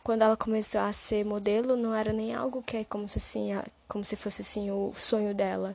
quando 0.06 0.22
ela 0.22 0.36
começou 0.36 0.80
a 0.80 0.92
ser 0.92 1.24
modelo, 1.24 1.74
não 1.74 1.92
era 1.92 2.12
nem 2.12 2.32
algo 2.32 2.62
que 2.62 2.76
é 2.76 2.84
como 2.84 3.08
se, 3.08 3.18
assim, 3.18 3.48
como 3.88 4.04
se 4.04 4.14
fosse 4.14 4.40
assim 4.40 4.70
o 4.70 4.92
sonho 4.96 5.34
dela. 5.34 5.74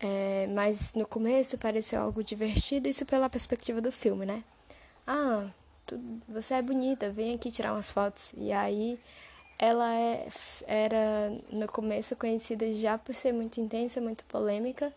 É, 0.00 0.46
mas 0.54 0.94
no 0.94 1.06
começo 1.06 1.58
pareceu 1.58 2.00
algo 2.00 2.24
divertido, 2.24 2.88
isso 2.88 3.04
pela 3.04 3.28
perspectiva 3.28 3.82
do 3.82 3.92
filme, 3.92 4.24
né? 4.24 4.42
Ah, 5.06 5.50
tu, 5.84 6.00
você 6.26 6.54
é 6.54 6.62
bonita, 6.62 7.10
vem 7.10 7.34
aqui 7.34 7.50
tirar 7.50 7.74
umas 7.74 7.92
fotos. 7.92 8.32
E 8.38 8.50
aí 8.50 8.98
ela 9.58 9.94
é, 9.94 10.26
era 10.66 11.30
no 11.52 11.68
começo 11.68 12.16
conhecida 12.16 12.72
já 12.72 12.96
por 12.96 13.14
ser 13.14 13.32
muito 13.34 13.60
intensa, 13.60 14.00
muito 14.00 14.24
polêmica, 14.24 14.90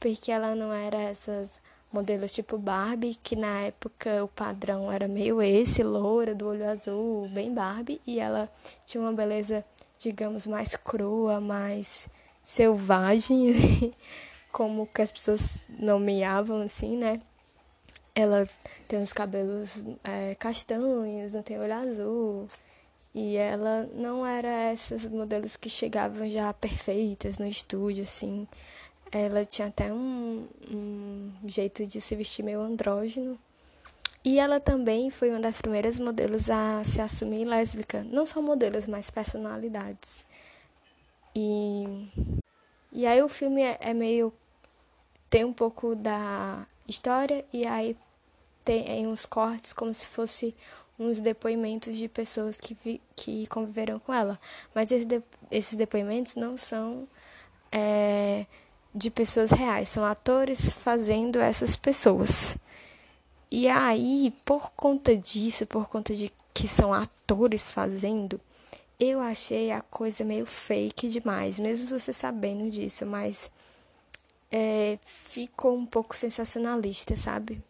porque 0.00 0.32
ela 0.32 0.56
não 0.56 0.72
era 0.72 1.00
essas 1.00 1.60
modelos 1.94 2.32
tipo 2.32 2.58
Barbie, 2.58 3.14
que 3.22 3.36
na 3.36 3.62
época 3.62 4.24
o 4.24 4.28
padrão 4.28 4.90
era 4.90 5.06
meio 5.06 5.40
esse, 5.40 5.82
loura, 5.84 6.34
do 6.34 6.48
olho 6.48 6.68
azul, 6.68 7.28
bem 7.28 7.54
Barbie, 7.54 8.00
e 8.04 8.18
ela 8.18 8.50
tinha 8.84 9.00
uma 9.00 9.12
beleza, 9.12 9.64
digamos, 9.98 10.44
mais 10.44 10.74
crua, 10.74 11.40
mais 11.40 12.08
selvagem, 12.44 13.94
como 14.50 14.88
que 14.88 15.02
as 15.02 15.12
pessoas 15.12 15.64
nomeavam 15.78 16.62
assim, 16.62 16.96
né? 16.96 17.20
Ela 18.12 18.46
tem 18.88 19.00
os 19.00 19.12
cabelos 19.12 19.82
é, 20.02 20.34
castanhos, 20.34 21.32
não 21.32 21.42
tem 21.42 21.58
olho 21.58 21.74
azul. 21.74 22.46
E 23.14 23.36
ela 23.36 23.88
não 23.94 24.26
era 24.26 24.48
essas 24.48 25.06
modelos 25.06 25.56
que 25.56 25.70
chegavam 25.70 26.28
já 26.28 26.52
perfeitas 26.52 27.38
no 27.38 27.46
estúdio, 27.46 28.02
assim. 28.02 28.48
Ela 29.16 29.44
tinha 29.44 29.68
até 29.68 29.92
um, 29.92 30.48
um 30.68 31.30
jeito 31.46 31.86
de 31.86 32.00
se 32.00 32.16
vestir 32.16 32.42
meio 32.42 32.60
andrógeno. 32.60 33.38
E 34.24 34.40
ela 34.40 34.58
também 34.58 35.08
foi 35.08 35.30
uma 35.30 35.38
das 35.38 35.60
primeiras 35.60 36.00
modelos 36.00 36.50
a 36.50 36.82
se 36.82 37.00
assumir 37.00 37.44
lésbica. 37.44 38.02
Não 38.10 38.26
só 38.26 38.42
modelos, 38.42 38.88
mas 38.88 39.10
personalidades. 39.10 40.24
E, 41.36 42.08
e 42.90 43.06
aí 43.06 43.22
o 43.22 43.28
filme 43.28 43.62
é, 43.62 43.78
é 43.80 43.94
meio. 43.94 44.32
tem 45.30 45.44
um 45.44 45.52
pouco 45.52 45.94
da 45.94 46.66
história 46.88 47.44
e 47.52 47.64
aí 47.64 47.96
tem 48.64 49.06
uns 49.06 49.24
cortes 49.24 49.72
como 49.72 49.94
se 49.94 50.08
fosse 50.08 50.56
uns 50.98 51.20
depoimentos 51.20 51.96
de 51.96 52.08
pessoas 52.08 52.56
que, 52.58 52.76
vi, 52.84 53.00
que 53.14 53.46
conviveram 53.46 54.00
com 54.00 54.12
ela. 54.12 54.40
Mas 54.74 54.90
esses, 54.90 55.06
de, 55.06 55.22
esses 55.52 55.76
depoimentos 55.76 56.34
não 56.34 56.56
são. 56.56 57.06
É, 57.70 58.46
de 58.94 59.10
pessoas 59.10 59.50
reais, 59.50 59.88
são 59.88 60.04
atores 60.04 60.72
fazendo 60.72 61.40
essas 61.40 61.74
pessoas. 61.74 62.56
E 63.50 63.68
aí, 63.68 64.32
por 64.44 64.70
conta 64.72 65.16
disso, 65.16 65.66
por 65.66 65.88
conta 65.88 66.14
de 66.14 66.32
que 66.52 66.68
são 66.68 66.92
atores 66.92 67.72
fazendo, 67.72 68.40
eu 68.98 69.20
achei 69.20 69.72
a 69.72 69.80
coisa 69.80 70.24
meio 70.24 70.46
fake 70.46 71.08
demais, 71.08 71.58
mesmo 71.58 71.86
você 71.86 72.12
sabendo 72.12 72.70
disso, 72.70 73.04
mas 73.04 73.50
é, 74.50 74.98
ficou 75.04 75.76
um 75.76 75.84
pouco 75.84 76.16
sensacionalista, 76.16 77.16
sabe? 77.16 77.60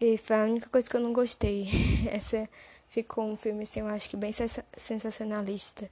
E 0.00 0.16
foi 0.18 0.36
a 0.36 0.44
única 0.44 0.68
coisa 0.68 0.88
que 0.88 0.96
eu 0.96 1.00
não 1.00 1.12
gostei. 1.12 1.68
Essa 2.08 2.48
ficou 2.88 3.24
um 3.24 3.36
filme, 3.36 3.64
assim, 3.64 3.80
eu 3.80 3.88
acho 3.88 4.08
que 4.08 4.16
bem 4.16 4.30
sensacionalista. 4.76 5.90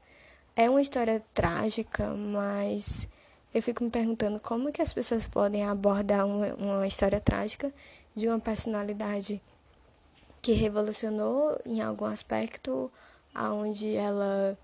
É 0.55 0.71
uma 0.71 0.81
história 0.81 1.25
trágica, 1.35 2.15
mas 2.15 3.09
eu 3.55 3.63
fico 3.63 3.85
me 3.85 3.91
perguntando 3.91 4.41
como 4.41 4.73
que 4.73 4.83
as 4.83 4.93
pessoas 4.93 5.29
podem 5.29 5.65
abordar 5.65 6.27
uma, 6.27 6.55
uma 6.55 6.87
história 6.87 7.21
trágica 7.21 7.73
de 8.15 8.27
uma 8.27 8.41
personalidade 8.41 9.41
que 10.43 10.53
revolucionou 10.53 11.59
em 11.65 11.81
algum 11.81 12.05
aspecto 12.05 12.91
aonde 13.33 13.95
ela 13.95 14.59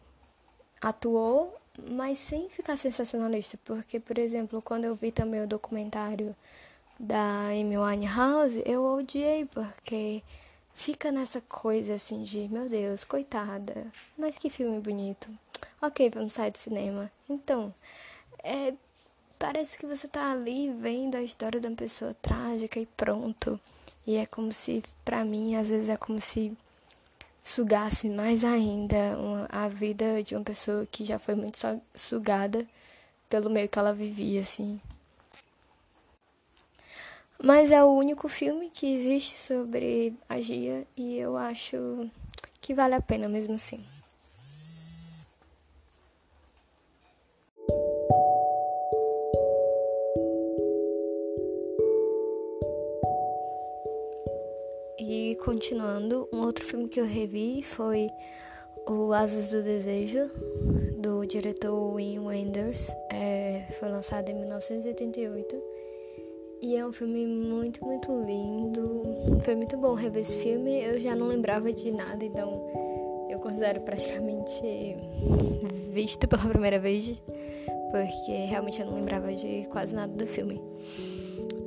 atuou, 0.82 1.56
mas 1.88 2.18
sem 2.18 2.48
ficar 2.48 2.76
sensacionalista, 2.76 3.58
porque 3.64 4.00
por 4.00 4.18
exemplo, 4.18 4.60
quando 4.60 4.84
eu 4.84 4.94
vi 4.94 5.12
também 5.12 5.42
o 5.42 5.46
documentário 5.46 6.34
da 6.98 7.46
Amy 7.48 7.78
Winehouse, 7.78 8.62
eu 8.66 8.84
odiei 8.84 9.46
porque 9.46 10.22
fica 10.74 11.10
nessa 11.10 11.40
coisa 11.40 11.94
assim 11.94 12.22
de, 12.24 12.48
meu 12.48 12.68
Deus, 12.68 13.04
coitada, 13.04 13.86
mas 14.18 14.36
que 14.36 14.50
filme 14.50 14.80
bonito. 14.80 15.28
OK, 15.80 16.10
vamos 16.10 16.34
sair 16.34 16.50
do 16.50 16.58
cinema. 16.58 17.10
Então, 17.28 17.72
é, 18.42 18.74
parece 19.38 19.78
que 19.78 19.86
você 19.86 20.06
tá 20.08 20.32
ali 20.32 20.70
vendo 20.70 21.16
a 21.16 21.22
história 21.22 21.60
de 21.60 21.66
uma 21.66 21.76
pessoa 21.76 22.14
trágica 22.14 22.78
e 22.78 22.86
pronto. 22.86 23.58
E 24.06 24.16
é 24.16 24.26
como 24.26 24.52
se, 24.52 24.82
pra 25.04 25.24
mim, 25.24 25.56
às 25.56 25.70
vezes 25.70 25.88
é 25.88 25.96
como 25.96 26.20
se 26.20 26.56
sugasse 27.42 28.08
mais 28.08 28.44
ainda 28.44 28.96
uma, 29.18 29.48
a 29.50 29.68
vida 29.68 30.22
de 30.22 30.34
uma 30.34 30.44
pessoa 30.44 30.86
que 30.86 31.04
já 31.04 31.18
foi 31.18 31.34
muito 31.34 31.58
sugada 31.94 32.66
pelo 33.28 33.50
meio 33.50 33.68
que 33.68 33.78
ela 33.78 33.94
vivia, 33.94 34.40
assim. 34.40 34.80
Mas 37.42 37.70
é 37.70 37.82
o 37.82 37.94
único 37.94 38.28
filme 38.28 38.68
que 38.68 38.94
existe 38.94 39.36
sobre 39.38 40.14
a 40.28 40.40
Gia 40.40 40.86
e 40.96 41.16
eu 41.16 41.36
acho 41.36 42.10
que 42.60 42.74
vale 42.74 42.94
a 42.94 43.00
pena 43.00 43.28
mesmo 43.28 43.54
assim. 43.54 43.82
Continuando, 55.36 56.28
um 56.32 56.40
outro 56.40 56.64
filme 56.64 56.88
que 56.88 57.00
eu 57.00 57.06
revi 57.06 57.62
foi 57.62 58.08
O 58.88 59.12
Asas 59.12 59.50
do 59.50 59.62
Desejo, 59.62 60.28
do 60.98 61.24
diretor 61.26 61.94
Wim 61.94 62.18
Wenders. 62.20 62.90
É, 63.12 63.66
foi 63.78 63.88
lançado 63.88 64.28
em 64.28 64.34
1988. 64.34 65.62
E 66.62 66.76
é 66.76 66.86
um 66.86 66.92
filme 66.92 67.26
muito, 67.26 67.84
muito 67.84 68.12
lindo. 68.22 69.02
Foi 69.42 69.54
muito 69.54 69.76
bom 69.76 69.94
rever 69.94 70.22
esse 70.22 70.36
filme. 70.38 70.82
Eu 70.82 71.00
já 71.00 71.14
não 71.14 71.28
lembrava 71.28 71.72
de 71.72 71.90
nada, 71.90 72.24
então 72.24 72.70
eu 73.30 73.38
considero 73.38 73.80
praticamente 73.80 74.62
visto 75.92 76.26
pela 76.28 76.42
primeira 76.42 76.78
vez, 76.78 77.22
porque 77.90 78.32
realmente 78.46 78.80
eu 78.80 78.86
não 78.86 78.94
lembrava 78.94 79.32
de 79.32 79.64
quase 79.70 79.94
nada 79.94 80.12
do 80.12 80.26
filme. 80.26 80.60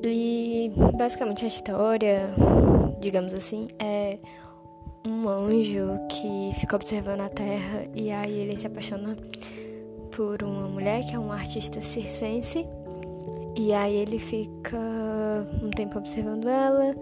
E 0.04 0.72
basicamente 0.96 1.46
a 1.46 1.48
história, 1.48 2.36
digamos 3.04 3.34
assim, 3.34 3.68
é 3.78 4.18
um 5.06 5.28
anjo 5.28 6.00
que 6.10 6.58
fica 6.58 6.78
observando 6.78 7.20
a 7.20 7.30
Terra 7.30 7.86
e 7.94 8.10
aí 8.10 8.32
ele 8.32 8.56
se 8.56 8.66
apaixona 8.66 9.18
por 10.16 10.42
uma 10.42 10.70
mulher 10.70 11.04
que 11.04 11.14
é 11.14 11.20
uma 11.20 11.36
artista 11.36 11.82
circense. 11.82 12.66
E 13.58 13.74
aí 13.74 13.96
ele 13.96 14.18
fica 14.18 14.80
um 15.62 15.70
tempo 15.70 16.00
observando 16.00 16.48
ela 16.48 16.96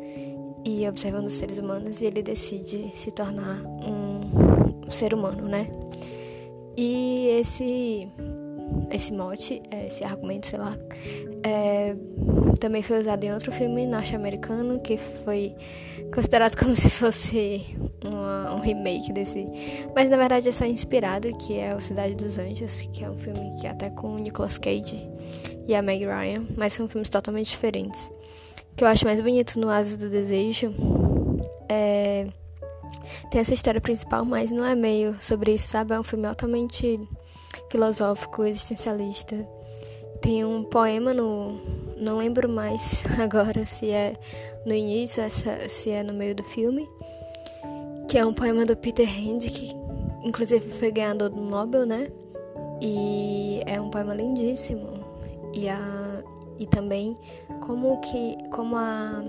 e 0.65 0.87
observando 0.89 1.27
os 1.27 1.33
seres 1.33 1.59
humanos 1.59 2.01
e 2.01 2.07
ele 2.07 2.23
decide 2.23 2.89
se 2.93 3.11
tornar 3.11 3.63
um 3.85 4.89
ser 4.91 5.13
humano, 5.13 5.47
né? 5.47 5.67
E 6.75 7.27
esse 7.39 8.09
esse 8.89 9.13
mote, 9.13 9.61
esse 9.85 10.03
argumento, 10.03 10.47
sei 10.47 10.59
lá, 10.59 10.77
é, 11.43 11.95
também 12.61 12.83
foi 12.83 12.99
usado 12.99 13.23
em 13.23 13.33
outro 13.33 13.51
filme 13.51 13.87
norte-americano 13.87 14.79
que 14.79 14.95
foi 14.97 15.55
considerado 16.13 16.55
como 16.55 16.75
se 16.75 16.89
fosse 16.89 17.65
uma, 18.05 18.53
um 18.53 18.59
remake 18.59 19.11
desse. 19.11 19.47
Mas 19.95 20.09
na 20.09 20.15
verdade 20.15 20.47
é 20.47 20.51
só 20.51 20.63
inspirado, 20.63 21.35
que 21.37 21.57
é 21.57 21.75
o 21.75 21.81
Cidade 21.81 22.15
dos 22.15 22.37
Anjos, 22.37 22.83
que 22.93 23.03
é 23.03 23.09
um 23.09 23.17
filme 23.17 23.55
que 23.59 23.65
é 23.65 23.71
até 23.71 23.89
com 23.89 24.13
o 24.13 24.19
Nicolas 24.19 24.59
Cage 24.59 25.09
e 25.67 25.73
a 25.73 25.81
Meg 25.81 26.05
Ryan, 26.05 26.45
mas 26.55 26.73
são 26.73 26.87
filmes 26.87 27.09
totalmente 27.09 27.49
diferentes. 27.49 28.11
O 28.71 28.75
que 28.75 28.83
eu 28.83 28.87
acho 28.87 29.05
mais 29.05 29.19
bonito 29.19 29.59
no 29.59 29.69
Asas 29.69 29.97
do 29.97 30.07
Desejo 30.07 30.73
é. 31.67 32.27
Tem 33.31 33.41
essa 33.41 33.53
história 33.53 33.81
principal, 33.81 34.23
mas 34.23 34.51
não 34.51 34.65
é 34.65 34.75
meio 34.75 35.15
sobre 35.19 35.53
isso, 35.53 35.67
sabe? 35.67 35.93
É 35.93 35.99
um 35.99 36.03
filme 36.03 36.27
altamente 36.27 36.99
filosófico, 37.71 38.43
existencialista. 38.43 39.47
Tem 40.21 40.45
um 40.45 40.63
poema 40.63 41.13
no. 41.13 41.59
Não 41.97 42.17
lembro 42.17 42.47
mais 42.47 43.03
agora 43.19 43.65
se 43.65 43.89
é 43.89 44.15
no 44.65 44.73
início, 44.73 45.21
essa, 45.21 45.67
se 45.67 45.91
é 45.91 46.03
no 46.03 46.13
meio 46.13 46.35
do 46.35 46.43
filme. 46.43 46.87
Que 48.07 48.17
é 48.17 48.25
um 48.25 48.33
poema 48.33 48.65
do 48.65 48.75
Peter 48.75 49.07
Hand, 49.07 49.39
que 49.49 49.71
inclusive 50.23 50.69
foi 50.71 50.91
ganhador 50.91 51.29
do 51.29 51.41
Nobel, 51.41 51.85
né? 51.85 52.11
E 52.81 53.61
é 53.65 53.79
um 53.79 53.89
poema 53.89 54.13
lindíssimo. 54.13 55.01
E, 55.53 55.67
a, 55.67 56.23
e 56.57 56.65
também 56.67 57.17
como 57.61 57.99
que 58.01 58.37
como 58.51 58.75
a 58.75 59.23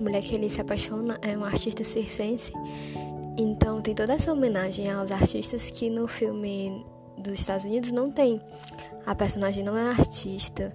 mulher 0.00 0.22
que 0.22 0.34
ele 0.34 0.50
se 0.50 0.60
apaixona 0.60 1.18
é 1.22 1.36
uma 1.36 1.46
artista 1.46 1.84
circense. 1.84 2.52
Então 3.36 3.80
tem 3.80 3.94
toda 3.94 4.12
essa 4.12 4.32
homenagem 4.32 4.90
aos 4.90 5.10
artistas 5.10 5.70
que 5.70 5.90
no 5.90 6.06
filme 6.06 6.84
dos 7.24 7.40
Estados 7.40 7.64
Unidos 7.64 7.90
não 7.90 8.10
tem. 8.10 8.40
A 9.04 9.14
personagem 9.14 9.64
não 9.64 9.76
é 9.76 9.90
artista. 9.90 10.72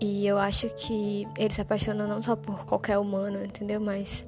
E 0.00 0.26
eu 0.26 0.38
acho 0.38 0.68
que 0.74 1.26
ele 1.36 1.52
se 1.52 1.60
apaixona 1.60 2.06
não 2.06 2.22
só 2.22 2.36
por 2.36 2.64
qualquer 2.66 2.98
humana, 2.98 3.44
entendeu? 3.44 3.80
Mas 3.80 4.24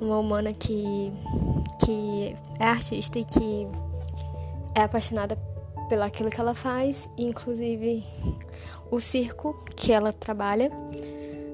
uma 0.00 0.18
humana 0.18 0.52
que, 0.52 1.12
que 1.84 2.36
é 2.58 2.64
artista 2.64 3.18
e 3.18 3.24
que 3.24 3.66
é 4.74 4.82
apaixonada 4.82 5.36
pelo 5.88 6.02
aquilo 6.02 6.30
que 6.30 6.40
ela 6.40 6.54
faz. 6.54 7.08
Inclusive, 7.16 8.04
o 8.90 9.00
circo 9.00 9.64
que 9.76 9.92
ela 9.92 10.12
trabalha 10.12 10.70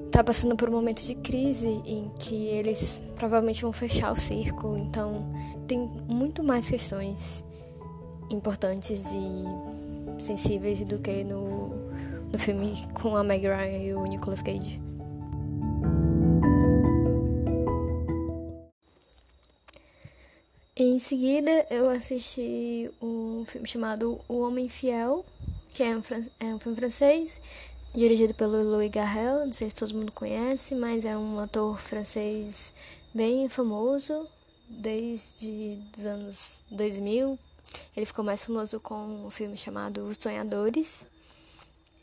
está 0.05 0.23
passando 0.23 0.55
por 0.55 0.69
um 0.69 0.73
momento 0.73 1.01
de 1.03 1.15
crise 1.15 1.81
em 1.85 2.11
que 2.19 2.47
eles 2.47 3.03
provavelmente 3.15 3.61
vão 3.61 3.71
fechar 3.71 4.11
o 4.11 4.15
circo. 4.15 4.75
Então, 4.77 5.25
tem 5.67 5.79
muito 6.07 6.43
mais 6.43 6.69
questões 6.69 7.43
importantes 8.31 9.11
e 9.13 10.21
sensíveis 10.21 10.81
do 10.81 10.99
que 10.99 11.23
no, 11.23 11.69
no 12.31 12.39
filme 12.39 12.73
com 12.93 13.15
a 13.15 13.23
Meg 13.23 13.47
Ryan 13.47 13.77
e 13.77 13.93
o 13.93 14.05
Nicolas 14.05 14.41
Cage. 14.41 14.79
Em 20.75 20.97
seguida, 20.97 21.67
eu 21.69 21.89
assisti 21.89 22.89
um 23.01 23.43
filme 23.45 23.67
chamado 23.67 24.19
O 24.27 24.39
Homem 24.39 24.67
Fiel, 24.67 25.25
que 25.73 25.83
é 25.83 25.95
um, 25.95 26.01
é 26.39 26.45
um 26.55 26.59
filme 26.59 26.77
francês, 26.77 27.39
dirigido 27.93 28.33
pelo 28.33 28.63
Louis 28.63 28.89
Garrel. 28.89 29.45
Não 29.45 29.51
sei 29.51 29.69
se 29.69 29.75
todo 29.75 29.93
mundo 29.93 30.11
conhece, 30.11 30.73
mas 30.73 31.05
é 31.05 31.15
um 31.15 31.39
ator 31.39 31.79
francês 31.79 32.73
bem 33.13 33.47
famoso 33.49 34.27
desde 34.67 35.77
os 35.97 36.05
anos 36.05 36.63
2000, 36.71 37.37
ele 37.95 38.05
ficou 38.05 38.23
mais 38.23 38.43
famoso 38.45 38.79
com 38.79 39.25
um 39.25 39.29
filme 39.29 39.57
chamado 39.57 40.05
Os 40.05 40.17
Sonhadores. 40.17 41.01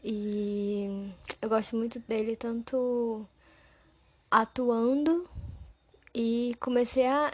E 0.04 1.10
eu 1.40 1.48
gosto 1.48 1.76
muito 1.76 1.98
dele 2.00 2.36
tanto 2.36 3.26
atuando 4.30 5.28
e 6.14 6.54
comecei 6.60 7.06
a. 7.06 7.32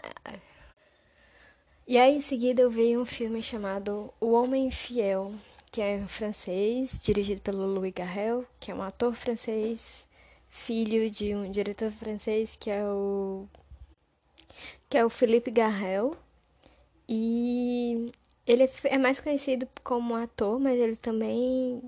E 1.87 1.97
aí 1.97 2.15
em 2.15 2.21
seguida 2.21 2.61
eu 2.61 2.69
vi 2.69 2.97
um 2.97 3.05
filme 3.05 3.41
chamado 3.43 4.13
O 4.19 4.31
Homem 4.31 4.71
Fiel, 4.71 5.33
que 5.71 5.81
é 5.81 6.05
francês, 6.07 6.99
dirigido 7.01 7.41
pelo 7.41 7.65
Louis 7.65 7.93
Garrel, 7.93 8.45
que 8.59 8.71
é 8.71 8.75
um 8.75 8.81
ator 8.81 9.13
francês, 9.13 10.05
filho 10.49 11.09
de 11.11 11.35
um 11.35 11.51
diretor 11.51 11.91
francês 11.91 12.55
que 12.59 12.69
é 12.71 12.83
o 12.83 13.47
que 14.89 14.97
é 14.97 15.05
o 15.05 15.09
Philippe 15.09 15.51
Garrel. 15.51 16.17
E 17.07 18.11
ele 18.47 18.63
é, 18.63 18.69
é 18.85 18.97
mais 18.97 19.19
conhecido 19.19 19.67
como 19.83 20.15
ator, 20.15 20.59
mas 20.59 20.79
ele 20.79 20.95
também 20.95 21.81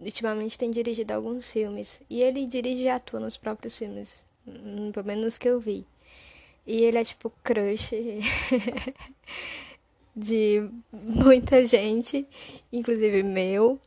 ultimamente 0.00 0.58
tem 0.58 0.70
dirigido 0.70 1.12
alguns 1.12 1.50
filmes. 1.50 2.00
E 2.08 2.22
ele 2.22 2.46
dirige 2.46 2.84
e 2.84 2.88
atua 2.88 3.20
nos 3.20 3.36
próprios 3.36 3.76
filmes, 3.76 4.24
hum, 4.46 4.90
pelo 4.92 5.06
menos 5.06 5.38
que 5.38 5.48
eu 5.48 5.60
vi. 5.60 5.86
E 6.66 6.82
ele 6.82 6.98
é 6.98 7.04
tipo 7.04 7.30
crush 7.42 7.90
de 10.16 10.68
muita 10.92 11.64
gente, 11.66 12.26
inclusive 12.72 13.22
meu. 13.22 13.78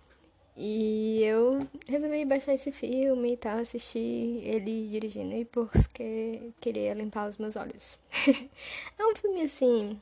E 0.56 1.22
eu 1.24 1.68
resolvi 1.88 2.26
baixar 2.26 2.54
esse 2.54 2.72
filme 2.72 3.34
e 3.34 3.38
tal, 3.38 3.60
assistir 3.60 4.42
ele 4.44 4.88
dirigindo 4.90 5.36
e 5.36 5.46
porque 5.46 6.52
queria 6.60 6.96
limpar 6.96 7.28
os 7.28 7.38
meus 7.38 7.56
olhos. 7.56 8.00
é 8.98 9.06
um 9.06 9.16
filme 9.16 9.42
assim, 9.42 10.02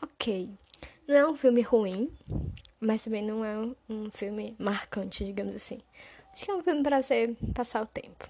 ok. 0.00 0.48
Não 1.06 1.14
é 1.14 1.28
um 1.28 1.36
filme 1.36 1.62
ruim, 1.62 2.10
mas 2.80 3.04
também 3.04 3.22
não 3.22 3.44
é 3.44 3.56
um, 3.88 4.10
filme 4.10 4.56
marcante, 4.58 5.24
digamos 5.24 5.54
assim. 5.54 5.78
Acho 6.32 6.44
que 6.44 6.50
é 6.50 6.54
um 6.54 6.62
filme 6.64 6.82
para 6.82 7.00
você 7.00 7.36
passar 7.54 7.82
o 7.82 7.86
tempo. 7.86 8.28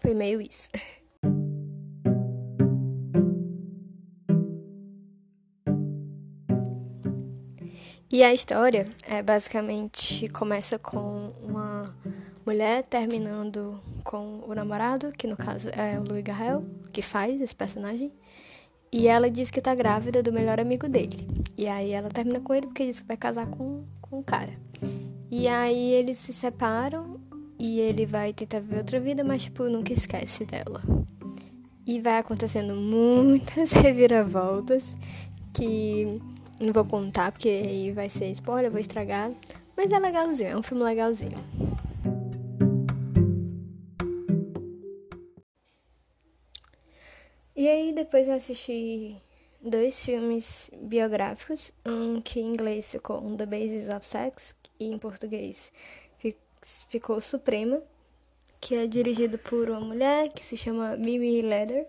Foi 0.00 0.12
meio 0.12 0.40
isso. 0.40 0.68
E 8.10 8.24
a 8.24 8.34
história 8.34 8.90
é 9.08 9.22
basicamente 9.22 10.28
começa 10.30 10.80
com 10.80 11.32
uma 11.44 11.94
mulher 12.44 12.84
terminando 12.84 13.80
com 14.02 14.42
o 14.46 14.52
namorado, 14.52 15.12
que 15.12 15.28
no 15.28 15.36
caso 15.36 15.70
é 15.70 15.98
o 15.98 16.02
Louis 16.02 16.24
Garrel, 16.24 16.64
que 16.92 17.00
faz 17.02 17.40
esse 17.40 17.54
personagem. 17.54 18.12
E 18.94 19.08
ela 19.08 19.30
diz 19.30 19.50
que 19.50 19.60
tá 19.60 19.74
grávida 19.74 20.22
do 20.22 20.30
melhor 20.30 20.60
amigo 20.60 20.86
dele. 20.86 21.16
E 21.56 21.66
aí 21.66 21.92
ela 21.92 22.10
termina 22.10 22.40
com 22.40 22.52
ele 22.54 22.66
porque 22.66 22.84
diz 22.84 23.00
que 23.00 23.06
vai 23.06 23.16
casar 23.16 23.46
com, 23.46 23.84
com 24.02 24.18
o 24.18 24.22
cara. 24.22 24.52
E 25.30 25.48
aí 25.48 25.92
eles 25.92 26.18
se 26.18 26.30
separam 26.30 27.18
e 27.58 27.80
ele 27.80 28.04
vai 28.04 28.34
tentar 28.34 28.60
viver 28.60 28.78
outra 28.78 29.00
vida, 29.00 29.24
mas 29.24 29.44
tipo, 29.44 29.64
nunca 29.64 29.94
esquece 29.94 30.44
dela. 30.44 30.82
E 31.86 32.00
vai 32.00 32.18
acontecendo 32.18 32.74
muitas 32.74 33.72
reviravoltas 33.72 34.84
que 35.54 36.20
não 36.60 36.72
vou 36.72 36.84
contar 36.84 37.32
porque 37.32 37.48
aí 37.48 37.92
vai 37.92 38.10
ser 38.10 38.30
spoiler, 38.32 38.70
vou 38.70 38.78
estragar. 38.78 39.30
Mas 39.74 39.90
é 39.90 39.98
legalzinho, 39.98 40.50
é 40.50 40.56
um 40.56 40.62
filme 40.62 40.84
legalzinho. 40.84 41.38
E 47.54 47.68
aí 47.68 47.92
depois 47.92 48.28
eu 48.28 48.34
assisti 48.34 49.16
dois 49.60 50.04
filmes 50.04 50.70
biográficos, 50.74 51.70
um 51.84 52.20
que 52.20 52.40
em 52.40 52.46
inglês 52.46 52.90
ficou 52.90 53.36
the 53.36 53.46
Basis 53.46 53.88
of 53.88 54.06
Sex 54.06 54.54
e 54.80 54.86
em 54.86 54.98
português 54.98 55.72
ficou 56.88 57.20
Suprema, 57.20 57.82
que 58.60 58.74
é 58.74 58.86
dirigido 58.86 59.38
por 59.38 59.68
uma 59.68 59.80
mulher 59.80 60.28
que 60.28 60.44
se 60.44 60.56
chama 60.56 60.96
Mimi 60.96 61.42
Leder. 61.42 61.86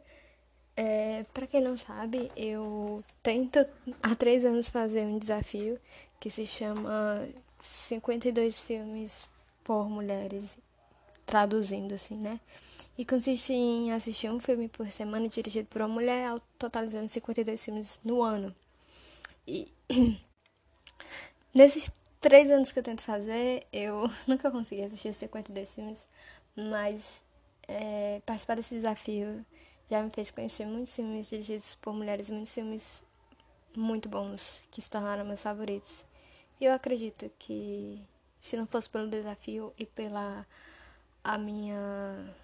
É, 0.76 1.24
para 1.34 1.46
quem 1.46 1.62
não 1.62 1.78
sabe, 1.78 2.32
eu 2.36 3.04
tento 3.22 3.66
há 4.02 4.16
três 4.16 4.44
anos 4.44 4.70
fazer 4.70 5.02
um 5.02 5.20
desafio 5.20 5.80
que 6.20 6.30
se 6.30 6.48
chama 6.48 7.28
52 7.62 8.60
filmes 8.60 9.26
por 9.64 9.88
mulheres, 9.88 10.58
traduzindo 11.26 11.94
assim, 11.94 12.16
né? 12.16 12.40
E 12.98 13.04
consiste 13.04 13.54
em 13.54 13.92
assistir 13.92 14.30
um 14.30 14.40
filme 14.40 14.68
por 14.68 14.90
semana 14.92 15.28
dirigido 15.28 15.68
por 15.68 15.82
uma 15.82 15.88
mulher, 15.88 16.40
totalizando 16.60 17.10
52 17.10 17.64
filmes 17.64 18.00
no 18.04 18.22
ano. 18.22 18.56
E 19.48 19.72
nesses 21.54 21.92
três 22.22 22.52
anos 22.52 22.72
que 22.72 22.80
eu 22.80 22.84
tento 22.84 23.02
fazer, 23.02 23.66
eu 23.74 24.10
nunca 24.28 24.52
consegui 24.52 24.84
assistir 24.84 25.10
os 25.10 25.18
52 25.18 25.74
filmes, 25.74 26.08
mas 26.56 27.24
é, 27.68 28.22
participar 28.26 28.56
desse 28.56 28.76
desafio 28.76 29.44
já 29.90 30.02
me 30.02 30.10
fez 30.10 30.32
conhecer 30.32 30.66
muitos 30.66 30.96
filmes 30.96 31.30
dirigidos 31.30 31.76
por 31.76 31.94
mulheres, 31.94 32.30
muitos 32.30 32.54
filmes 32.54 33.04
muito 33.76 34.08
bons 34.08 34.68
que 34.72 34.82
se 34.82 34.90
tornaram 34.90 35.26
meus 35.26 35.42
favoritos. 35.42 36.06
E 36.60 36.66
eu 36.66 36.74
acredito 36.74 37.30
que 37.40 38.02
se 38.40 38.56
não 38.56 38.68
fosse 38.68 38.90
pelo 38.90 39.08
desafio 39.08 39.74
e 39.78 39.86
pela 39.86 40.46
a 41.24 41.38
minha 41.38 42.36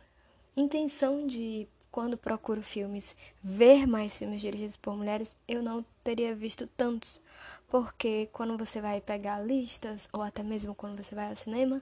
intenção 0.56 1.26
de 1.28 1.68
quando 1.92 2.18
procuro 2.18 2.62
filmes 2.62 3.16
ver 3.44 3.88
mais 3.88 4.18
filmes 4.18 4.42
dirigidos 4.42 4.76
por 4.76 4.96
mulheres, 4.96 5.36
eu 5.48 5.62
não 5.62 5.84
teria 6.04 6.36
visto 6.36 6.68
tantos, 6.68 7.20
porque 7.68 8.30
quando 8.32 8.58
você 8.58 8.80
vai 8.80 9.02
pegar 9.02 9.40
listas 9.40 10.08
ou 10.14 10.22
até 10.22 10.44
mesmo 10.44 10.76
quando 10.76 11.04
você 11.04 11.16
vai 11.16 11.30
ao 11.30 11.36
cinema, 11.36 11.82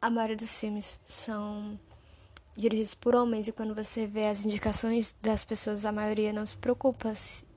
a 0.00 0.10
maioria 0.10 0.36
dos 0.36 0.60
filmes 0.60 1.00
são 1.06 1.78
dirigidos 2.56 2.94
por 2.94 3.14
homens 3.14 3.48
e 3.48 3.52
quando 3.52 3.74
você 3.74 4.06
vê 4.06 4.26
as 4.26 4.44
indicações 4.44 5.14
das 5.20 5.44
pessoas, 5.44 5.84
a 5.84 5.92
maioria 5.92 6.32
não 6.32 6.44
se 6.44 6.56
preocupa 6.56 7.14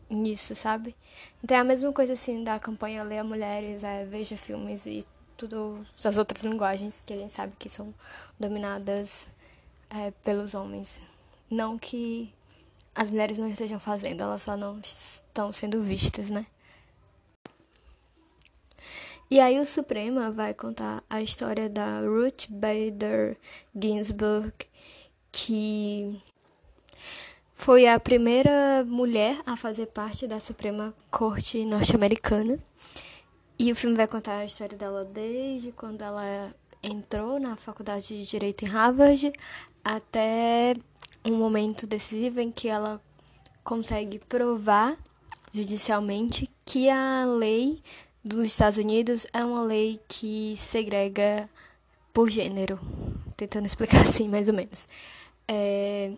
nisso, 0.10 0.56
sabe? 0.56 0.96
Então 1.44 1.58
é 1.58 1.60
a 1.60 1.64
mesma 1.64 1.92
coisa 1.94 2.14
assim 2.14 2.44
da 2.44 2.60
campanha 2.60 3.04
Leia 3.04 3.24
Mulheres, 3.24 3.84
é, 3.84 4.06
Veja 4.06 4.36
Filmes 4.36 4.86
e 4.86 5.06
tudo 5.38 5.86
as 6.04 6.18
outras 6.18 6.44
linguagens 6.44 7.02
que 7.06 7.14
a 7.14 7.18
gente 7.18 7.32
sabe 7.32 7.54
que 7.58 7.70
são 7.70 7.94
dominadas 8.38 9.30
é, 9.90 10.12
pelos 10.24 10.54
homens. 10.54 11.02
Não 11.50 11.78
que 11.78 12.34
as 12.94 13.10
mulheres 13.10 13.38
não 13.38 13.50
estejam 13.50 13.80
fazendo, 13.80 14.22
elas 14.22 14.42
só 14.42 14.58
não 14.58 14.80
estão 14.80 15.52
sendo 15.52 15.82
vistas, 15.82 16.30
né? 16.30 16.46
E 19.32 19.40
aí 19.40 19.60
o 19.60 19.66
Suprema 19.66 20.32
vai 20.32 20.56
contar 20.56 21.04
a 21.10 21.22
história 21.22 21.70
da 21.70 22.02
Ruth 22.02 22.48
Bader 22.50 23.38
Ginsburg, 23.80 24.54
que 25.32 26.20
foi 27.54 27.88
a 27.88 28.00
primeira 28.00 28.84
mulher 28.88 29.40
a 29.46 29.56
fazer 29.56 29.86
parte 29.88 30.26
da 30.26 30.40
Suprema 30.40 30.96
Corte 31.12 31.64
norte-americana. 31.64 32.58
E 33.60 33.72
o 33.72 33.76
filme 33.76 33.96
vai 33.96 34.08
contar 34.08 34.38
a 34.38 34.46
história 34.46 34.78
dela 34.78 35.06
desde 35.06 35.72
quando 35.74 36.02
ela 36.02 36.56
entrou 36.82 37.40
na 37.40 37.56
faculdade 37.56 38.08
de 38.08 38.26
Direito 38.26 38.64
em 38.64 38.68
Harvard 38.68 39.32
até 39.84 40.76
um 41.26 41.36
momento 41.36 41.86
decisivo 41.86 42.40
em 42.40 42.52
que 42.52 42.68
ela 42.68 43.02
consegue 43.64 44.20
provar 44.20 44.98
judicialmente 45.54 46.50
que 46.66 46.90
a 46.90 47.26
lei 47.26 47.82
dos 48.24 48.46
Estados 48.46 48.78
Unidos 48.78 49.26
é 49.34 49.44
uma 49.44 49.64
lei 49.64 50.00
que 50.08 50.56
segrega 50.58 51.50
por 52.14 52.30
gênero, 52.30 52.80
tentando 53.36 53.66
explicar 53.66 54.02
assim 54.08 54.28
mais 54.28 54.48
ou 54.48 54.54
menos. 54.54 54.88
É, 55.48 56.12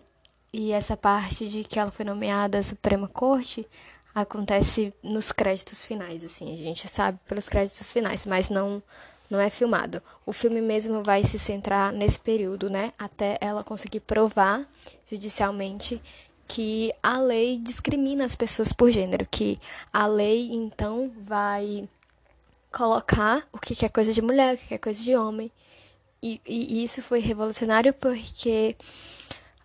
e 0.52 0.71
essa 0.71 0.97
parte 0.97 1.47
de 1.47 1.63
que 1.63 1.80
ela 1.80 1.91
foi 1.91 2.04
nomeada 2.04 2.62
Suprema 2.62 3.08
Corte 3.08 3.67
acontece 4.13 4.93
nos 5.02 5.32
créditos 5.32 5.86
finais, 5.86 6.26
assim, 6.26 6.52
a 6.52 6.58
gente 6.58 6.86
sabe 6.88 7.17
pelos 7.26 7.47
créditos 7.47 7.93
finais, 7.93 8.26
mas 8.26 8.50
não 8.50 8.84
não 9.32 9.39
é 9.39 9.50
filmado. 9.50 10.04
O 10.26 10.34
filme 10.34 10.62
mesmo 10.62 11.02
vai 11.02 11.24
se 11.24 11.39
centrar 11.39 11.91
nesse 11.94 12.20
período, 12.20 12.70
né, 12.70 12.91
até 13.00 13.38
ela 13.39 13.63
conseguir 13.63 14.02
provar 14.02 14.67
judicialmente 15.10 16.02
que 16.48 16.94
a 17.02 17.17
lei 17.17 17.58
discrimina 17.58 18.26
as 18.26 18.36
pessoas 18.36 18.74
por 18.74 18.91
gênero, 18.91 19.26
que 19.26 19.58
a 19.91 20.06
lei 20.06 20.52
então 20.52 21.10
vai 21.22 21.88
colocar 22.70 23.48
o 23.54 23.58
que 23.58 23.86
é 23.86 23.89
coisa 23.89 24.12
de 24.12 24.22
mulher, 24.22 24.56
o 24.56 24.58
que 24.58 24.74
é 24.74 24.78
coisa 24.78 25.02
de 25.02 25.15
homem. 25.15 25.50
E, 26.22 26.39
e 26.46 26.84
isso 26.84 27.02
foi 27.02 27.20
revolucionário 27.20 27.94
porque 27.94 28.76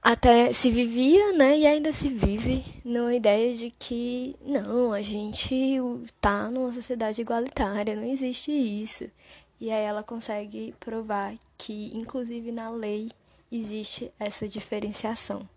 até 0.01 0.53
se 0.53 0.71
vivia, 0.71 1.33
né, 1.33 1.59
e 1.59 1.67
ainda 1.67 1.93
se 1.93 2.09
vive 2.09 2.65
numa 2.85 3.13
ideia 3.13 3.53
de 3.53 3.75
que 3.77 4.37
não, 4.41 4.93
a 4.93 5.03
gente 5.03 5.93
tá 6.21 6.49
numa 6.49 6.71
sociedade 6.71 7.21
igualitária, 7.21 7.97
não 7.97 8.05
existe 8.05 8.53
isso. 8.53 9.11
E 9.61 9.71
aí 9.71 9.85
ela 9.85 10.03
consegue 10.03 10.75
provar 10.79 11.35
que, 11.57 11.91
inclusive 11.95 12.53
na 12.53 12.71
lei, 12.71 13.11
existe 13.51 14.13
essa 14.19 14.47
diferenciação. 14.47 15.49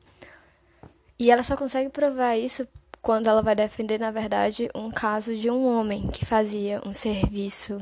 E 1.17 1.29
ela 1.29 1.43
só 1.43 1.57
consegue 1.57 1.89
provar 1.89 2.37
isso 2.37 2.67
quando 3.01 3.27
ela 3.27 3.41
vai 3.41 3.55
defender, 3.55 3.99
na 3.99 4.11
verdade, 4.11 4.69
um 4.73 4.89
caso 4.89 5.35
de 5.35 5.49
um 5.49 5.65
homem 5.65 6.07
que 6.07 6.25
fazia 6.25 6.81
um 6.85 6.93
serviço 6.93 7.81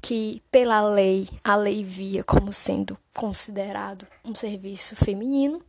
que, 0.00 0.42
pela 0.50 0.82
lei, 0.88 1.28
a 1.44 1.54
lei 1.54 1.84
via 1.84 2.24
como 2.24 2.52
sendo 2.52 2.98
considerado 3.14 4.06
um 4.24 4.34
serviço 4.34 4.96
feminino. 4.96 5.62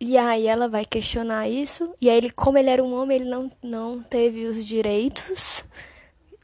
E 0.00 0.16
aí 0.18 0.46
ela 0.46 0.68
vai 0.68 0.84
questionar 0.84 1.48
isso. 1.48 1.94
E 2.00 2.10
aí, 2.10 2.16
ele, 2.16 2.30
como 2.30 2.58
ele 2.58 2.70
era 2.70 2.82
um 2.82 2.94
homem, 2.94 3.16
ele 3.20 3.30
não, 3.30 3.50
não 3.62 4.02
teve 4.02 4.44
os 4.44 4.64
direitos 4.64 5.64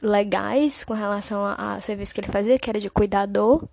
legais 0.01 0.83
com 0.83 0.93
relação 0.93 1.45
a, 1.45 1.75
a 1.75 1.81
serviço 1.81 2.13
que 2.13 2.21
ele 2.21 2.31
fazia, 2.31 2.59
que 2.59 2.69
era 2.69 2.79
de 2.79 2.89
cuidador. 2.89 3.63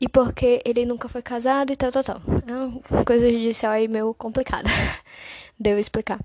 E 0.00 0.08
porque 0.08 0.62
ele 0.64 0.84
nunca 0.84 1.08
foi 1.08 1.22
casado 1.22 1.72
e 1.72 1.76
tal, 1.76 1.90
tal, 1.90 2.04
tal. 2.04 2.20
É 2.46 2.94
uma 2.94 3.04
coisa 3.04 3.30
judicial 3.30 3.72
aí 3.72 3.88
meio 3.88 4.14
complicada. 4.14 4.68
Deu 5.58 5.78
explicar. 5.78 6.20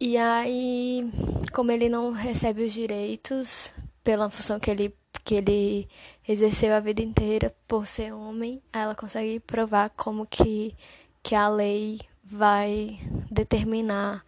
E 0.00 0.16
aí, 0.18 1.08
como 1.52 1.72
ele 1.72 1.88
não 1.88 2.12
recebe 2.12 2.64
os 2.64 2.72
direitos 2.72 3.72
pela 4.04 4.28
função 4.30 4.60
que 4.60 4.70
ele, 4.70 4.94
que 5.24 5.36
ele 5.36 5.88
exerceu 6.28 6.74
a 6.74 6.80
vida 6.80 7.02
inteira 7.02 7.54
por 7.66 7.86
ser 7.86 8.12
homem, 8.12 8.60
ela 8.72 8.94
consegue 8.94 9.40
provar 9.40 9.90
como 9.90 10.26
que, 10.26 10.74
que 11.22 11.34
a 11.34 11.48
lei 11.48 12.00
vai 12.22 12.98
determinar, 13.30 14.24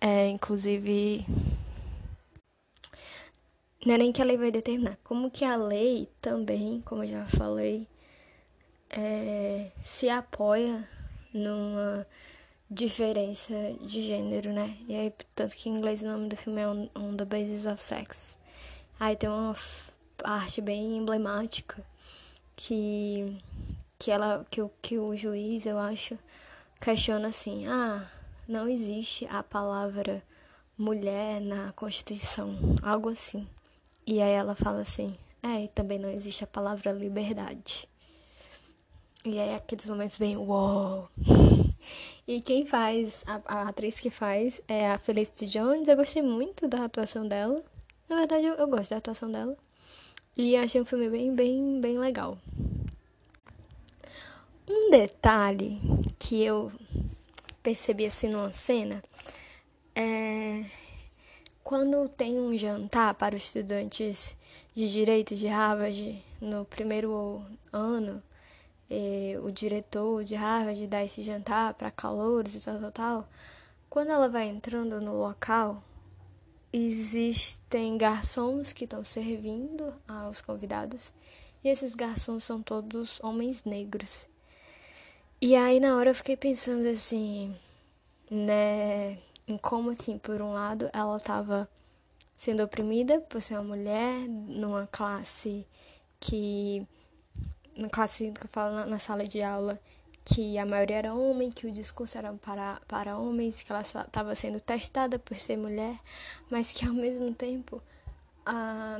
é, 0.00 0.28
inclusive, 0.28 1.26
não 3.84 3.94
é 3.94 3.98
nem 3.98 4.12
que 4.12 4.22
a 4.22 4.24
lei 4.24 4.36
vai 4.36 4.50
determinar, 4.50 4.96
como 5.02 5.30
que 5.30 5.44
a 5.44 5.56
lei 5.56 6.08
também, 6.20 6.80
como 6.84 7.02
eu 7.02 7.10
já 7.10 7.26
falei, 7.26 7.88
é, 8.90 9.70
se 9.82 10.08
apoia 10.08 10.88
numa 11.32 12.06
diferença 12.70 13.54
de 13.80 14.02
gênero, 14.02 14.52
né? 14.52 14.76
E 14.88 14.94
aí, 14.94 15.12
tanto 15.34 15.56
que 15.56 15.68
em 15.68 15.76
inglês 15.76 16.02
o 16.02 16.06
nome 16.06 16.28
do 16.28 16.36
filme 16.36 16.60
é 16.60 16.68
On, 16.68 17.16
the 17.16 17.24
Basis 17.24 17.66
of 17.66 17.80
Sex. 17.80 18.38
Aí 19.00 19.16
tem 19.16 19.28
uma 19.28 19.54
parte 20.16 20.60
bem 20.60 20.96
emblemática 20.96 21.84
que 22.56 23.36
que 23.98 24.10
ela 24.10 24.44
que 24.50 24.60
o 24.62 24.70
que 24.80 24.98
o 24.98 25.16
juiz, 25.16 25.66
eu 25.66 25.78
acho, 25.78 26.18
questiona 26.80 27.28
assim: 27.28 27.66
"Ah, 27.66 28.08
não 28.48 28.68
existe 28.68 29.26
a 29.26 29.42
palavra 29.42 30.22
mulher 30.78 31.40
na 31.40 31.72
Constituição", 31.72 32.56
algo 32.82 33.08
assim. 33.10 33.46
E 34.06 34.20
aí 34.20 34.32
ela 34.32 34.54
fala 34.54 34.80
assim: 34.80 35.08
é, 35.42 35.64
e 35.64 35.68
também 35.68 35.98
não 35.98 36.10
existe 36.10 36.44
a 36.44 36.46
palavra 36.46 36.92
liberdade. 36.92 37.88
E 39.24 39.38
aí 39.38 39.54
aqueles 39.54 39.86
momentos 39.86 40.18
bem, 40.18 40.36
uou! 40.36 41.08
E 42.26 42.40
quem 42.40 42.64
faz, 42.64 43.24
a, 43.26 43.40
a, 43.44 43.68
atriz 43.68 43.98
que 43.98 44.08
faz 44.08 44.60
é 44.68 44.90
a 44.90 44.98
Felicity 44.98 45.46
Jones. 45.46 45.88
Eu 45.88 45.96
gostei 45.96 46.22
muito 46.22 46.68
da 46.68 46.84
atuação 46.84 47.26
dela. 47.26 47.62
Na 48.08 48.16
verdade, 48.16 48.46
eu, 48.46 48.54
eu 48.54 48.68
gosto 48.68 48.90
da 48.90 48.98
atuação 48.98 49.30
dela. 49.30 49.56
E 50.36 50.56
achei 50.56 50.80
um 50.80 50.84
filme 50.84 51.10
bem, 51.10 51.34
bem, 51.34 51.80
bem 51.80 51.98
legal. 51.98 52.38
Um 54.68 54.90
detalhe 54.90 55.76
que 56.18 56.42
eu 56.42 56.72
percebi 57.62 58.06
assim 58.06 58.28
numa 58.28 58.52
cena. 58.52 59.02
É, 59.94 60.64
quando 61.62 62.08
tem 62.08 62.38
um 62.38 62.56
jantar 62.56 63.14
para 63.14 63.36
os 63.36 63.44
estudantes 63.44 64.36
de 64.74 64.90
direito 64.90 65.34
de 65.34 65.46
Harvard 65.46 66.22
no 66.40 66.64
primeiro 66.64 67.44
ano, 67.72 68.22
eh, 68.90 69.38
o 69.42 69.50
diretor 69.50 70.24
de 70.24 70.34
Harvard 70.34 70.86
dá 70.86 71.04
esse 71.04 71.22
jantar 71.22 71.74
para 71.74 71.90
calouros 71.90 72.54
e 72.54 72.60
tal, 72.60 72.80
tal, 72.80 72.92
tal. 72.92 73.28
Quando 73.88 74.10
ela 74.10 74.28
vai 74.28 74.48
entrando 74.48 75.00
no 75.00 75.14
local, 75.14 75.82
existem 76.72 77.96
garçons 77.96 78.72
que 78.72 78.84
estão 78.84 79.04
servindo 79.04 79.94
aos 80.08 80.40
convidados 80.40 81.12
e 81.62 81.68
esses 81.68 81.94
garçons 81.94 82.44
são 82.44 82.62
todos 82.62 83.20
homens 83.22 83.64
negros. 83.64 84.26
E 85.40 85.54
aí 85.54 85.78
na 85.78 85.96
hora 85.96 86.10
eu 86.10 86.14
fiquei 86.14 86.36
pensando 86.36 86.88
assim, 86.88 87.54
né, 88.30 89.18
em 89.52 89.58
como 89.58 89.90
assim, 89.90 90.18
por 90.18 90.40
um 90.40 90.52
lado, 90.52 90.88
ela 90.92 91.16
estava 91.16 91.68
sendo 92.36 92.62
oprimida 92.62 93.20
por 93.20 93.40
ser 93.40 93.54
uma 93.54 93.76
mulher 93.76 94.28
numa 94.28 94.86
classe 94.86 95.66
que 96.18 96.86
na 97.76 97.88
classe 97.88 98.32
que 98.32 98.44
eu 98.44 98.48
falo 98.50 98.74
na, 98.74 98.86
na 98.86 98.98
sala 98.98 99.26
de 99.26 99.42
aula 99.42 99.80
que 100.24 100.56
a 100.58 100.64
maioria 100.64 100.96
era 100.98 101.14
homem, 101.14 101.50
que 101.50 101.66
o 101.66 101.72
discurso 101.72 102.16
era 102.16 102.32
para, 102.34 102.80
para 102.86 103.18
homens, 103.18 103.62
que 103.62 103.72
ela 103.72 103.80
estava 103.80 104.34
sendo 104.34 104.60
testada 104.60 105.18
por 105.18 105.36
ser 105.36 105.56
mulher, 105.56 105.98
mas 106.48 106.70
que 106.70 106.86
ao 106.86 106.94
mesmo 106.94 107.34
tempo, 107.34 107.82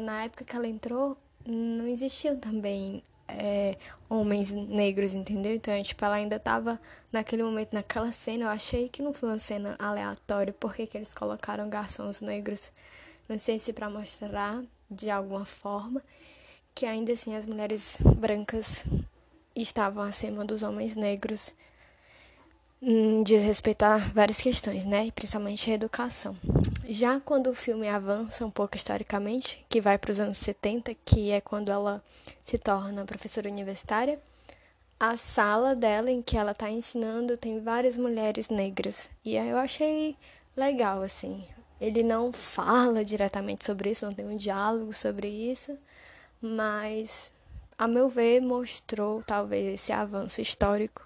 na 0.01 0.25
época 0.25 0.45
que 0.45 0.57
ela 0.57 0.67
entrou, 0.67 1.17
não 1.47 1.87
existiam 1.87 2.37
também 2.37 3.03
é, 3.39 3.77
homens 4.09 4.53
negros, 4.53 5.15
entendeu? 5.15 5.55
Então, 5.55 5.81
tipo, 5.83 6.05
ela 6.05 6.17
ainda 6.17 6.37
estava 6.37 6.81
naquele 7.11 7.43
momento, 7.43 7.73
naquela 7.73 8.11
cena. 8.13 8.45
Eu 8.45 8.49
achei 8.49 8.89
que 8.89 9.03
não 9.03 9.13
foi 9.13 9.29
uma 9.29 9.39
cena 9.39 9.77
aleatória, 9.79 10.55
porque 10.59 10.87
que 10.87 10.97
eles 10.97 11.15
colocaram 11.15 11.69
garçons 11.69 12.21
negros. 12.21 12.73
Não 13.29 13.39
sei 13.39 13.59
se 13.59 13.73
para 13.73 13.89
mostrar 13.89 14.63
de 14.91 15.11
alguma 15.11 15.45
forma 15.45 16.03
que 16.75 16.87
ainda 16.87 17.13
assim 17.13 17.37
as 17.37 17.45
mulheres 17.47 17.99
brancas 18.17 18.87
estavam 19.55 20.03
acima 20.03 20.45
dos 20.45 20.63
homens 20.63 20.97
negros 20.97 21.55
hum, 22.83 23.23
a 23.81 23.99
várias 24.13 24.41
questões, 24.41 24.85
né? 24.85 25.11
Principalmente 25.13 25.71
a 25.71 25.75
educação. 25.75 26.37
Já 26.89 27.21
quando 27.21 27.49
o 27.49 27.55
filme 27.55 27.89
avança 27.89 28.45
um 28.45 28.51
pouco 28.51 28.77
historicamente, 28.77 29.65
que 29.69 29.81
vai 29.81 29.97
para 29.97 30.11
os 30.11 30.21
anos 30.21 30.39
70, 30.39 30.95
que 31.05 31.31
é 31.31 31.41
quando 31.41 31.71
ela 31.71 32.03
se 32.45 32.59
torna 32.59 33.05
professora 33.05 33.49
universitária, 33.49 34.19
a 34.99 35.17
sala 35.17 35.75
dela 35.75 36.11
em 36.11 36.21
que 36.21 36.37
ela 36.37 36.53
está 36.53 36.71
ensinando 36.71 37.37
tem 37.37 37.61
várias 37.61 37.97
mulheres 37.97 38.49
negras. 38.49 39.09
E 39.25 39.37
eu 39.37 39.57
achei 39.57 40.17
legal, 40.57 41.03
assim. 41.03 41.45
Ele 41.81 42.03
não 42.03 42.33
fala 42.33 43.05
diretamente 43.05 43.65
sobre 43.65 43.91
isso, 43.91 44.07
não 44.07 44.15
tem 44.15 44.27
um 44.27 44.37
diálogo 44.37 44.93
sobre 44.93 45.29
isso, 45.29 45.77
mas 46.41 47.33
a 47.77 47.89
meu 47.89 48.09
ver, 48.09 48.41
mostrou 48.41 49.23
talvez 49.25 49.75
esse 49.75 49.93
avanço 49.93 50.41
histórico 50.41 51.03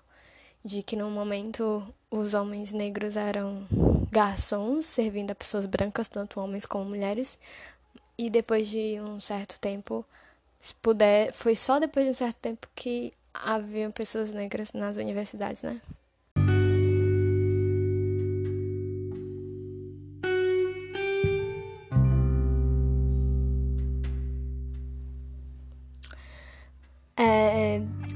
de 0.66 0.83
que 0.83 0.96
no 0.96 1.09
momento 1.11 1.87
os 2.11 2.35
homens 2.35 2.72
negros 2.72 3.16
eram 3.16 3.66
garçons 4.11 4.85
servindo 4.87 5.31
a 5.31 5.35
pessoas 5.35 5.64
brancas, 5.64 6.09
tanto 6.09 6.40
homens 6.40 6.66
como 6.66 6.85
mulheres, 6.85 7.38
e 8.18 8.29
depois 8.29 8.68
de 8.68 9.00
um 9.00 9.20
certo 9.20 9.61
tempo, 9.61 10.05
se 10.59 10.74
puder, 10.74 11.33
foi 11.33 11.55
só 11.55 11.79
depois 11.79 12.05
de 12.07 12.11
um 12.11 12.14
certo 12.14 12.38
tempo 12.38 12.68
que 12.74 13.12
haviam 13.33 13.90
pessoas 13.92 14.33
negras 14.33 14.72
nas 14.72 14.96
universidades, 14.96 15.62
né? 15.62 15.81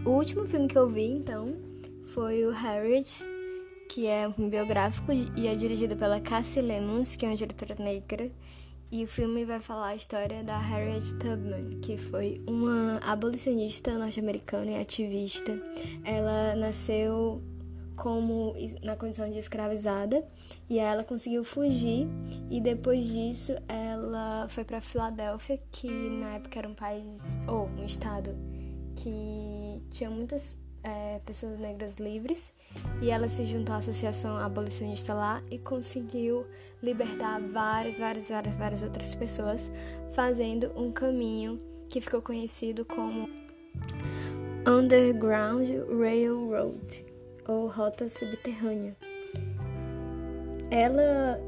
O 0.05 0.13
último 0.13 0.47
filme 0.47 0.67
que 0.67 0.77
eu 0.77 0.89
vi, 0.89 1.13
então, 1.13 1.55
foi 2.14 2.44
o 2.44 2.51
Harriet, 2.51 3.25
que 3.88 4.09
é 4.09 4.27
um 4.27 4.49
biográfico 4.49 5.12
e 5.12 5.46
é 5.46 5.55
dirigido 5.55 5.94
pela 5.94 6.20
Cassie 6.20 6.61
Lemons, 6.61 7.14
que 7.14 7.25
é 7.25 7.29
uma 7.29 7.37
diretora 7.37 7.77
negra. 7.79 8.31
E 8.90 9.05
o 9.05 9.07
filme 9.07 9.44
vai 9.44 9.61
falar 9.61 9.88
a 9.88 9.94
história 9.94 10.42
da 10.42 10.59
Harriet 10.59 11.14
Tubman, 11.18 11.79
que 11.81 11.96
foi 11.96 12.42
uma 12.49 12.99
abolicionista 13.07 13.96
norte-americana 13.96 14.73
e 14.73 14.81
ativista. 14.81 15.57
Ela 16.05 16.57
nasceu 16.57 17.40
como 17.94 18.55
na 18.83 18.96
condição 18.96 19.31
de 19.31 19.38
escravizada 19.38 20.27
e 20.68 20.81
ela 20.81 21.05
conseguiu 21.05 21.44
fugir 21.44 22.09
e 22.51 22.61
depois 22.61 23.07
disso 23.07 23.55
ela 23.68 24.49
foi 24.49 24.64
para 24.64 24.81
Filadélfia, 24.81 25.61
que 25.70 25.88
na 25.88 26.35
época 26.35 26.59
era 26.59 26.68
um 26.68 26.75
país 26.75 27.23
ou 27.46 27.68
um 27.79 27.85
estado 27.85 28.35
que 28.96 29.81
tinha 29.90 30.11
muitas 30.11 30.59
é, 30.83 31.21
pessoas 31.25 31.59
negras 31.59 31.97
livres 31.97 32.53
e 33.01 33.11
ela 33.11 33.29
se 33.29 33.45
juntou 33.45 33.75
à 33.75 33.79
associação 33.79 34.37
abolicionista 34.37 35.12
lá 35.14 35.43
e 35.51 35.59
conseguiu 35.59 36.47
libertar 36.83 37.40
várias, 37.40 37.99
várias, 37.99 38.29
várias, 38.29 38.57
várias 38.57 38.83
outras 38.83 39.14
pessoas, 39.14 39.71
fazendo 40.14 40.73
um 40.77 40.90
caminho 40.90 41.61
que 41.88 42.01
ficou 42.01 42.23
conhecido 42.23 42.85
como 42.85 43.29
Underground 44.66 45.69
Railroad 45.99 47.07
ou 47.49 47.66
Rota 47.66 48.09
Subterrânea. 48.09 48.97
Ela, 50.71 51.40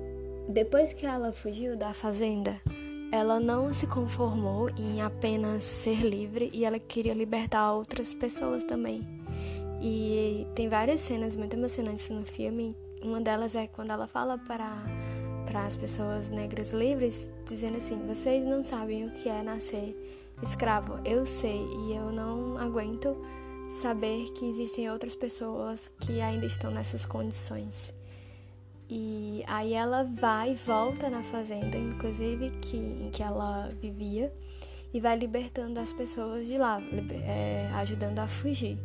depois 0.49 0.93
que 0.93 1.07
ela 1.07 1.33
fugiu 1.33 1.77
da 1.77 1.95
fazenda, 1.95 2.61
ela 3.13 3.39
não 3.39 3.73
se 3.73 3.87
conformou 3.87 4.69
em 4.71 5.01
apenas 5.01 5.63
ser 5.63 6.01
livre 6.01 6.51
e 6.53 6.65
ela 6.65 6.79
queria 6.79 7.15
libertar 7.15 7.73
outras 7.73 8.13
pessoas 8.13 8.65
também. 8.65 9.22
E 9.85 10.47
tem 10.55 10.69
várias 10.69 11.01
cenas 11.01 11.35
muito 11.35 11.55
emocionantes 11.55 12.09
no 12.09 12.25
filme. 12.25 12.77
Uma 13.03 13.21
delas 13.21 13.57
é 13.57 13.67
quando 13.67 13.91
ela 13.91 14.07
fala 14.07 14.39
para 14.39 14.81
para 15.45 15.67
as 15.67 15.77
pessoas 15.77 16.31
negras 16.31 16.71
livres, 16.71 17.33
dizendo 17.45 17.79
assim: 17.79 17.99
"Vocês 18.07 18.45
não 18.45 18.63
sabem 18.63 19.07
o 19.07 19.11
que 19.11 19.29
é 19.29 19.43
nascer 19.43 19.97
escravo. 20.41 21.01
Eu 21.05 21.27
sei 21.27 21.59
e 21.59 21.97
eu 21.97 22.13
não 22.13 22.57
aguento 22.57 23.17
saber 23.83 24.31
que 24.35 24.49
existem 24.49 24.89
outras 24.89 25.17
pessoas 25.17 25.91
que 26.01 26.21
ainda 26.21 26.47
estão 26.47 26.71
nessas 26.71 27.05
condições." 27.05 27.93
E 28.89 29.43
aí 29.49 29.73
ela 29.75 30.05
vai 30.05 30.53
e 30.53 30.55
volta 30.55 31.11
na 31.11 31.25
fazenda, 31.25 31.77
inclusive 31.77 32.51
que, 32.61 32.77
em 32.77 33.11
que 33.11 33.23
ela 33.23 33.69
vivia, 33.81 34.33
e 34.95 35.01
vai 35.01 35.17
libertando 35.17 35.81
as 35.81 35.93
pessoas 35.93 36.47
de 36.47 36.57
lá, 36.57 36.81
é, 37.27 37.69
ajudando 37.75 38.21
a 38.21 38.29
fugir. 38.29 38.79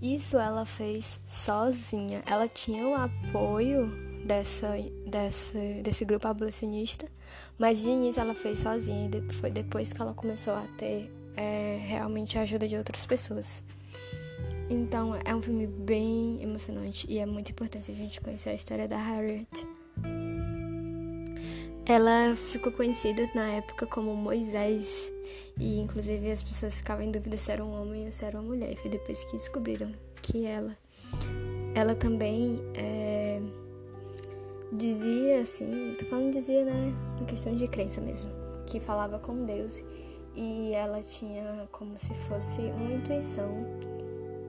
Isso 0.00 0.38
ela 0.38 0.64
fez 0.64 1.20
sozinha. 1.26 2.22
Ela 2.26 2.48
tinha 2.48 2.86
o 2.86 2.94
apoio 2.94 3.90
dessa, 4.24 4.68
dessa, 5.06 5.58
desse 5.82 6.04
grupo 6.04 6.28
abolicionista, 6.28 7.06
mas 7.58 7.80
de 7.80 7.88
início 7.88 8.20
ela 8.20 8.34
fez 8.34 8.60
sozinha. 8.60 9.10
E 9.12 9.32
foi 9.32 9.50
depois 9.50 9.92
que 9.92 10.00
ela 10.00 10.14
começou 10.14 10.54
a 10.54 10.64
ter 10.76 11.10
é, 11.36 11.78
realmente 11.86 12.38
a 12.38 12.42
ajuda 12.42 12.68
de 12.68 12.76
outras 12.76 13.06
pessoas. 13.06 13.64
Então 14.70 15.18
é 15.24 15.34
um 15.34 15.40
filme 15.40 15.66
bem 15.66 16.42
emocionante 16.42 17.06
e 17.08 17.18
é 17.18 17.24
muito 17.24 17.50
importante 17.50 17.90
a 17.90 17.94
gente 17.94 18.20
conhecer 18.20 18.50
a 18.50 18.54
história 18.54 18.86
da 18.86 18.98
Harriet. 18.98 19.66
Ela 21.88 22.36
ficou 22.36 22.70
conhecida 22.70 23.28
na 23.34 23.50
época 23.50 23.86
como 23.86 24.14
Moisés 24.14 25.10
e 25.58 25.80
inclusive 25.80 26.30
as 26.30 26.42
pessoas 26.42 26.76
ficavam 26.76 27.04
em 27.04 27.10
dúvida 27.10 27.38
se 27.38 27.50
era 27.50 27.64
um 27.64 27.80
homem 27.80 28.04
ou 28.04 28.10
se 28.10 28.26
era 28.26 28.38
uma 28.38 28.46
mulher. 28.46 28.72
E 28.72 28.76
foi 28.76 28.90
depois 28.90 29.24
que 29.24 29.32
descobriram 29.32 29.92
que 30.20 30.44
ela. 30.44 30.76
Ela 31.74 31.94
também 31.94 32.60
é, 32.76 33.40
dizia 34.72 35.40
assim, 35.40 35.94
tô 35.98 36.04
falando 36.06 36.32
dizia, 36.32 36.64
né, 36.64 36.92
em 37.20 37.24
questão 37.24 37.56
de 37.56 37.66
crença 37.68 38.00
mesmo, 38.02 38.30
que 38.66 38.78
falava 38.78 39.18
com 39.18 39.46
Deus 39.46 39.82
e 40.36 40.72
ela 40.74 41.00
tinha 41.00 41.66
como 41.72 41.98
se 41.98 42.12
fosse 42.14 42.60
uma 42.60 42.92
intuição 42.92 43.66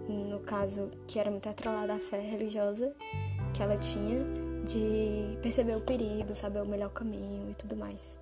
no 0.09 0.39
caso, 0.39 0.89
que 1.07 1.19
era 1.19 1.29
muito 1.29 1.47
atrelada 1.47 1.93
à 1.93 1.99
fé 1.99 2.19
religiosa 2.19 2.93
que 3.53 3.61
ela 3.61 3.77
tinha, 3.77 4.19
de 4.71 5.37
perceber 5.41 5.75
o 5.75 5.81
perigo, 5.81 6.35
saber 6.35 6.61
o 6.61 6.65
melhor 6.65 6.91
caminho 6.91 7.49
e 7.49 7.55
tudo 7.55 7.75
mais. 7.75 8.19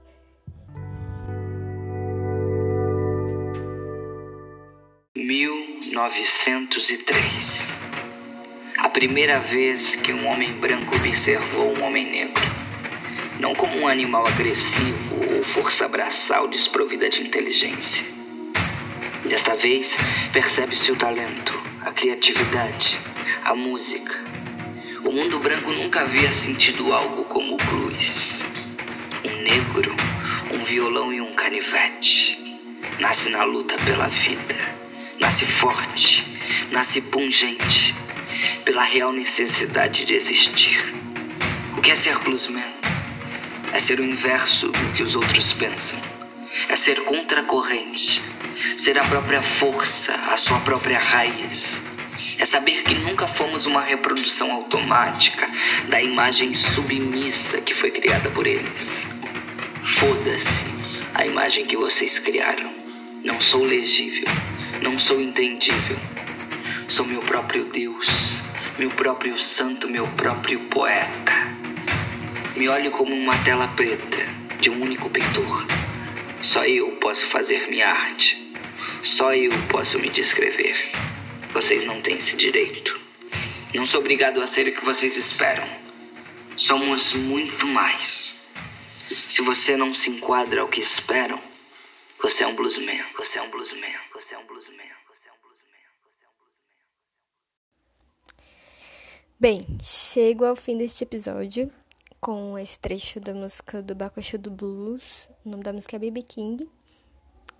(1903) 5.15 7.77
A 8.77 8.87
primeira 8.89 9.39
vez 9.39 9.97
que 9.97 10.13
um 10.13 10.25
homem 10.27 10.53
branco 10.53 10.95
observou 10.95 11.77
um 11.77 11.83
homem 11.83 12.09
negro, 12.09 12.43
não 13.39 13.53
como 13.53 13.77
um 13.79 13.87
animal 13.87 14.25
agressivo 14.25 15.35
ou 15.35 15.43
força 15.43 15.87
braçal 15.87 16.47
desprovida 16.47 17.07
de 17.09 17.21
inteligência. 17.21 18.07
Desta 19.25 19.55
vez, 19.55 19.97
percebe-se 20.31 20.91
o 20.91 20.95
talento, 20.95 21.53
a 21.81 21.91
criatividade, 21.91 22.99
a 23.43 23.53
música, 23.53 24.26
mundo 25.17 25.39
branco 25.39 25.71
nunca 25.71 26.01
havia 26.01 26.31
sentido 26.31 26.93
algo 26.93 27.23
como 27.23 27.55
o 27.55 27.57
blues. 27.57 28.43
Um 29.25 29.41
negro, 29.41 29.95
um 30.53 30.59
violão 30.59 31.11
e 31.11 31.19
um 31.19 31.33
canivete. 31.33 32.59
Nasce 32.99 33.31
na 33.31 33.43
luta 33.43 33.75
pela 33.79 34.09
vida. 34.09 34.55
Nasce 35.19 35.43
forte, 35.43 36.23
nasce 36.71 37.01
pungente, 37.01 37.95
pela 38.63 38.83
real 38.83 39.11
necessidade 39.11 40.05
de 40.05 40.13
existir. 40.13 40.93
O 41.75 41.81
que 41.81 41.89
é 41.89 41.95
ser 41.95 42.19
bluesman? 42.19 42.71
É 43.73 43.79
ser 43.79 43.99
o 43.99 44.05
inverso 44.05 44.67
do 44.67 44.91
que 44.93 45.01
os 45.01 45.15
outros 45.15 45.51
pensam. 45.51 45.99
É 46.69 46.75
ser 46.75 47.01
contracorrente. 47.05 48.21
Ser 48.77 48.99
a 48.99 49.03
própria 49.03 49.41
força, 49.41 50.13
a 50.31 50.37
sua 50.37 50.59
própria 50.59 50.99
raiz. 50.99 51.86
É 52.39 52.45
saber 52.45 52.83
que 52.83 52.93
nunca 52.93 53.27
fomos 53.27 53.65
uma 53.65 53.81
reprodução 53.81 54.51
automática 54.51 55.49
da 55.89 56.01
imagem 56.01 56.53
submissa 56.53 57.59
que 57.61 57.73
foi 57.73 57.89
criada 57.89 58.29
por 58.29 58.45
eles. 58.45 59.07
Foda-se 59.83 60.65
a 61.15 61.25
imagem 61.25 61.65
que 61.65 61.75
vocês 61.75 62.19
criaram. 62.19 62.71
Não 63.23 63.41
sou 63.41 63.63
legível, 63.63 64.27
não 64.81 64.99
sou 64.99 65.19
entendível. 65.19 65.97
Sou 66.87 67.05
meu 67.05 67.21
próprio 67.21 67.65
Deus, 67.65 68.39
meu 68.77 68.91
próprio 68.91 69.37
santo, 69.37 69.89
meu 69.89 70.07
próprio 70.09 70.59
poeta. 70.65 71.33
Me 72.55 72.69
olho 72.69 72.91
como 72.91 73.15
uma 73.15 73.35
tela 73.39 73.67
preta 73.69 74.23
de 74.61 74.69
um 74.69 74.81
único 74.81 75.09
pintor. 75.09 75.65
Só 76.41 76.63
eu 76.65 76.91
posso 76.91 77.25
fazer 77.25 77.67
minha 77.67 77.89
arte. 77.89 78.53
Só 79.01 79.33
eu 79.33 79.51
posso 79.69 79.97
me 79.99 80.07
descrever. 80.07 80.91
Vocês 81.57 81.83
não 81.83 81.99
têm 81.99 82.17
esse 82.17 82.37
direito. 82.37 83.01
Não 83.73 83.83
sou 83.87 83.99
obrigado 83.99 84.39
a 84.39 84.45
ser 84.45 84.67
o 84.67 84.75
que 84.75 84.85
vocês 84.85 85.17
esperam. 85.17 85.67
Somos 86.55 87.15
muito 87.15 87.65
mais. 87.65 88.45
Se 89.27 89.41
você 89.41 89.75
não 89.75 89.91
se 89.91 90.11
enquadra 90.11 90.61
ao 90.61 90.67
que 90.67 90.79
esperam, 90.79 91.41
você 92.21 92.43
é 92.43 92.47
um 92.47 92.55
bluesman. 92.55 93.03
Você 93.17 93.39
é 93.39 93.41
um 93.41 93.49
bluesman. 93.49 93.91
Você 94.13 94.35
é 94.35 94.37
um 94.37 94.45
bluesman. 94.45 94.85
Você 95.07 95.25
é 95.29 95.31
um 95.31 95.41
bluesman. 95.41 95.79
É. 98.37 98.45
Bem, 99.39 99.65
chego 99.81 100.45
ao 100.45 100.55
fim 100.55 100.77
deste 100.77 101.03
episódio 101.03 101.73
com 102.21 102.55
esse 102.59 102.79
trecho 102.79 103.19
da 103.19 103.33
música 103.33 103.81
do 103.81 103.95
Bakushu 103.95 104.37
do 104.37 104.51
Blues. 104.51 105.27
O 105.43 105.49
nome 105.49 105.63
da 105.63 105.73
música 105.73 105.95
é 105.95 105.99
Baby 105.99 106.21
King. 106.21 106.69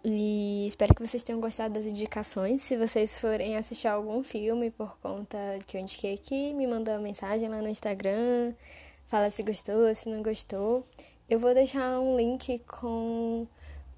E 0.10 0.66
espero 0.66 0.96
que 0.96 1.06
vocês 1.06 1.22
tenham 1.22 1.42
gostado 1.42 1.74
das 1.74 1.86
indicações. 1.86 2.62
Se 2.62 2.78
vocês 2.78 3.20
forem 3.20 3.58
assistir 3.58 3.90
algum 3.90 4.24
filme 4.24 4.72
por 4.72 4.98
conta 5.00 5.38
que 5.68 5.76
eu 5.76 5.82
indiquei 5.82 6.14
aqui, 6.14 6.54
me 6.54 6.66
manda 6.66 6.94
uma 6.94 7.02
mensagem 7.02 7.50
lá 7.50 7.62
no 7.62 7.68
Instagram, 7.68 8.54
fala 9.08 9.30
se 9.30 9.44
gostou, 9.44 9.94
se 9.94 10.08
não 10.08 10.24
gostou. 10.24 10.88
Eu 11.30 11.40
vou 11.40 11.54
deixar 11.54 12.00
um 12.00 12.16
link 12.16 12.58
com 12.60 13.46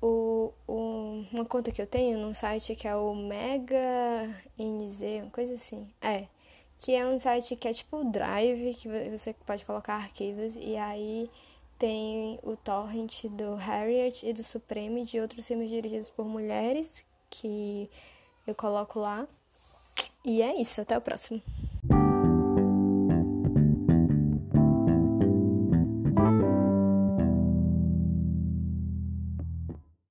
o, 0.02 0.52
o, 0.68 1.26
uma 1.32 1.46
conta 1.46 1.72
que 1.72 1.80
eu 1.80 1.86
tenho 1.86 2.18
num 2.18 2.34
site 2.34 2.74
que 2.74 2.88
é 2.88 2.96
o 2.96 3.14
Mega 3.14 4.36
NZ, 4.58 5.22
uma 5.22 5.30
coisa 5.30 5.54
assim. 5.54 5.88
É, 6.02 6.26
que 6.80 6.96
é 6.96 7.06
um 7.06 7.20
site 7.20 7.56
que 7.56 7.68
é 7.68 7.72
tipo 7.72 8.04
Drive, 8.06 8.74
que 8.74 8.90
você 9.16 9.36
pode 9.46 9.64
colocar 9.64 9.94
arquivos 9.94 10.56
e 10.56 10.76
aí 10.76 11.30
tem 11.80 12.38
o 12.44 12.58
Torrent 12.58 13.24
do 13.26 13.56
Harriet 13.56 14.26
e 14.26 14.34
do 14.34 14.44
Supreme, 14.44 15.06
de 15.06 15.20
outros 15.20 15.48
filmes 15.48 15.70
dirigidos 15.70 16.10
por 16.10 16.26
mulheres, 16.26 17.06
que 17.30 17.90
eu 18.46 18.54
coloco 18.54 19.00
lá. 19.00 19.26
E 20.26 20.42
é 20.42 20.62
isso, 20.62 20.82
até 20.82 20.98
o 20.98 21.02
próximo. 21.02 21.42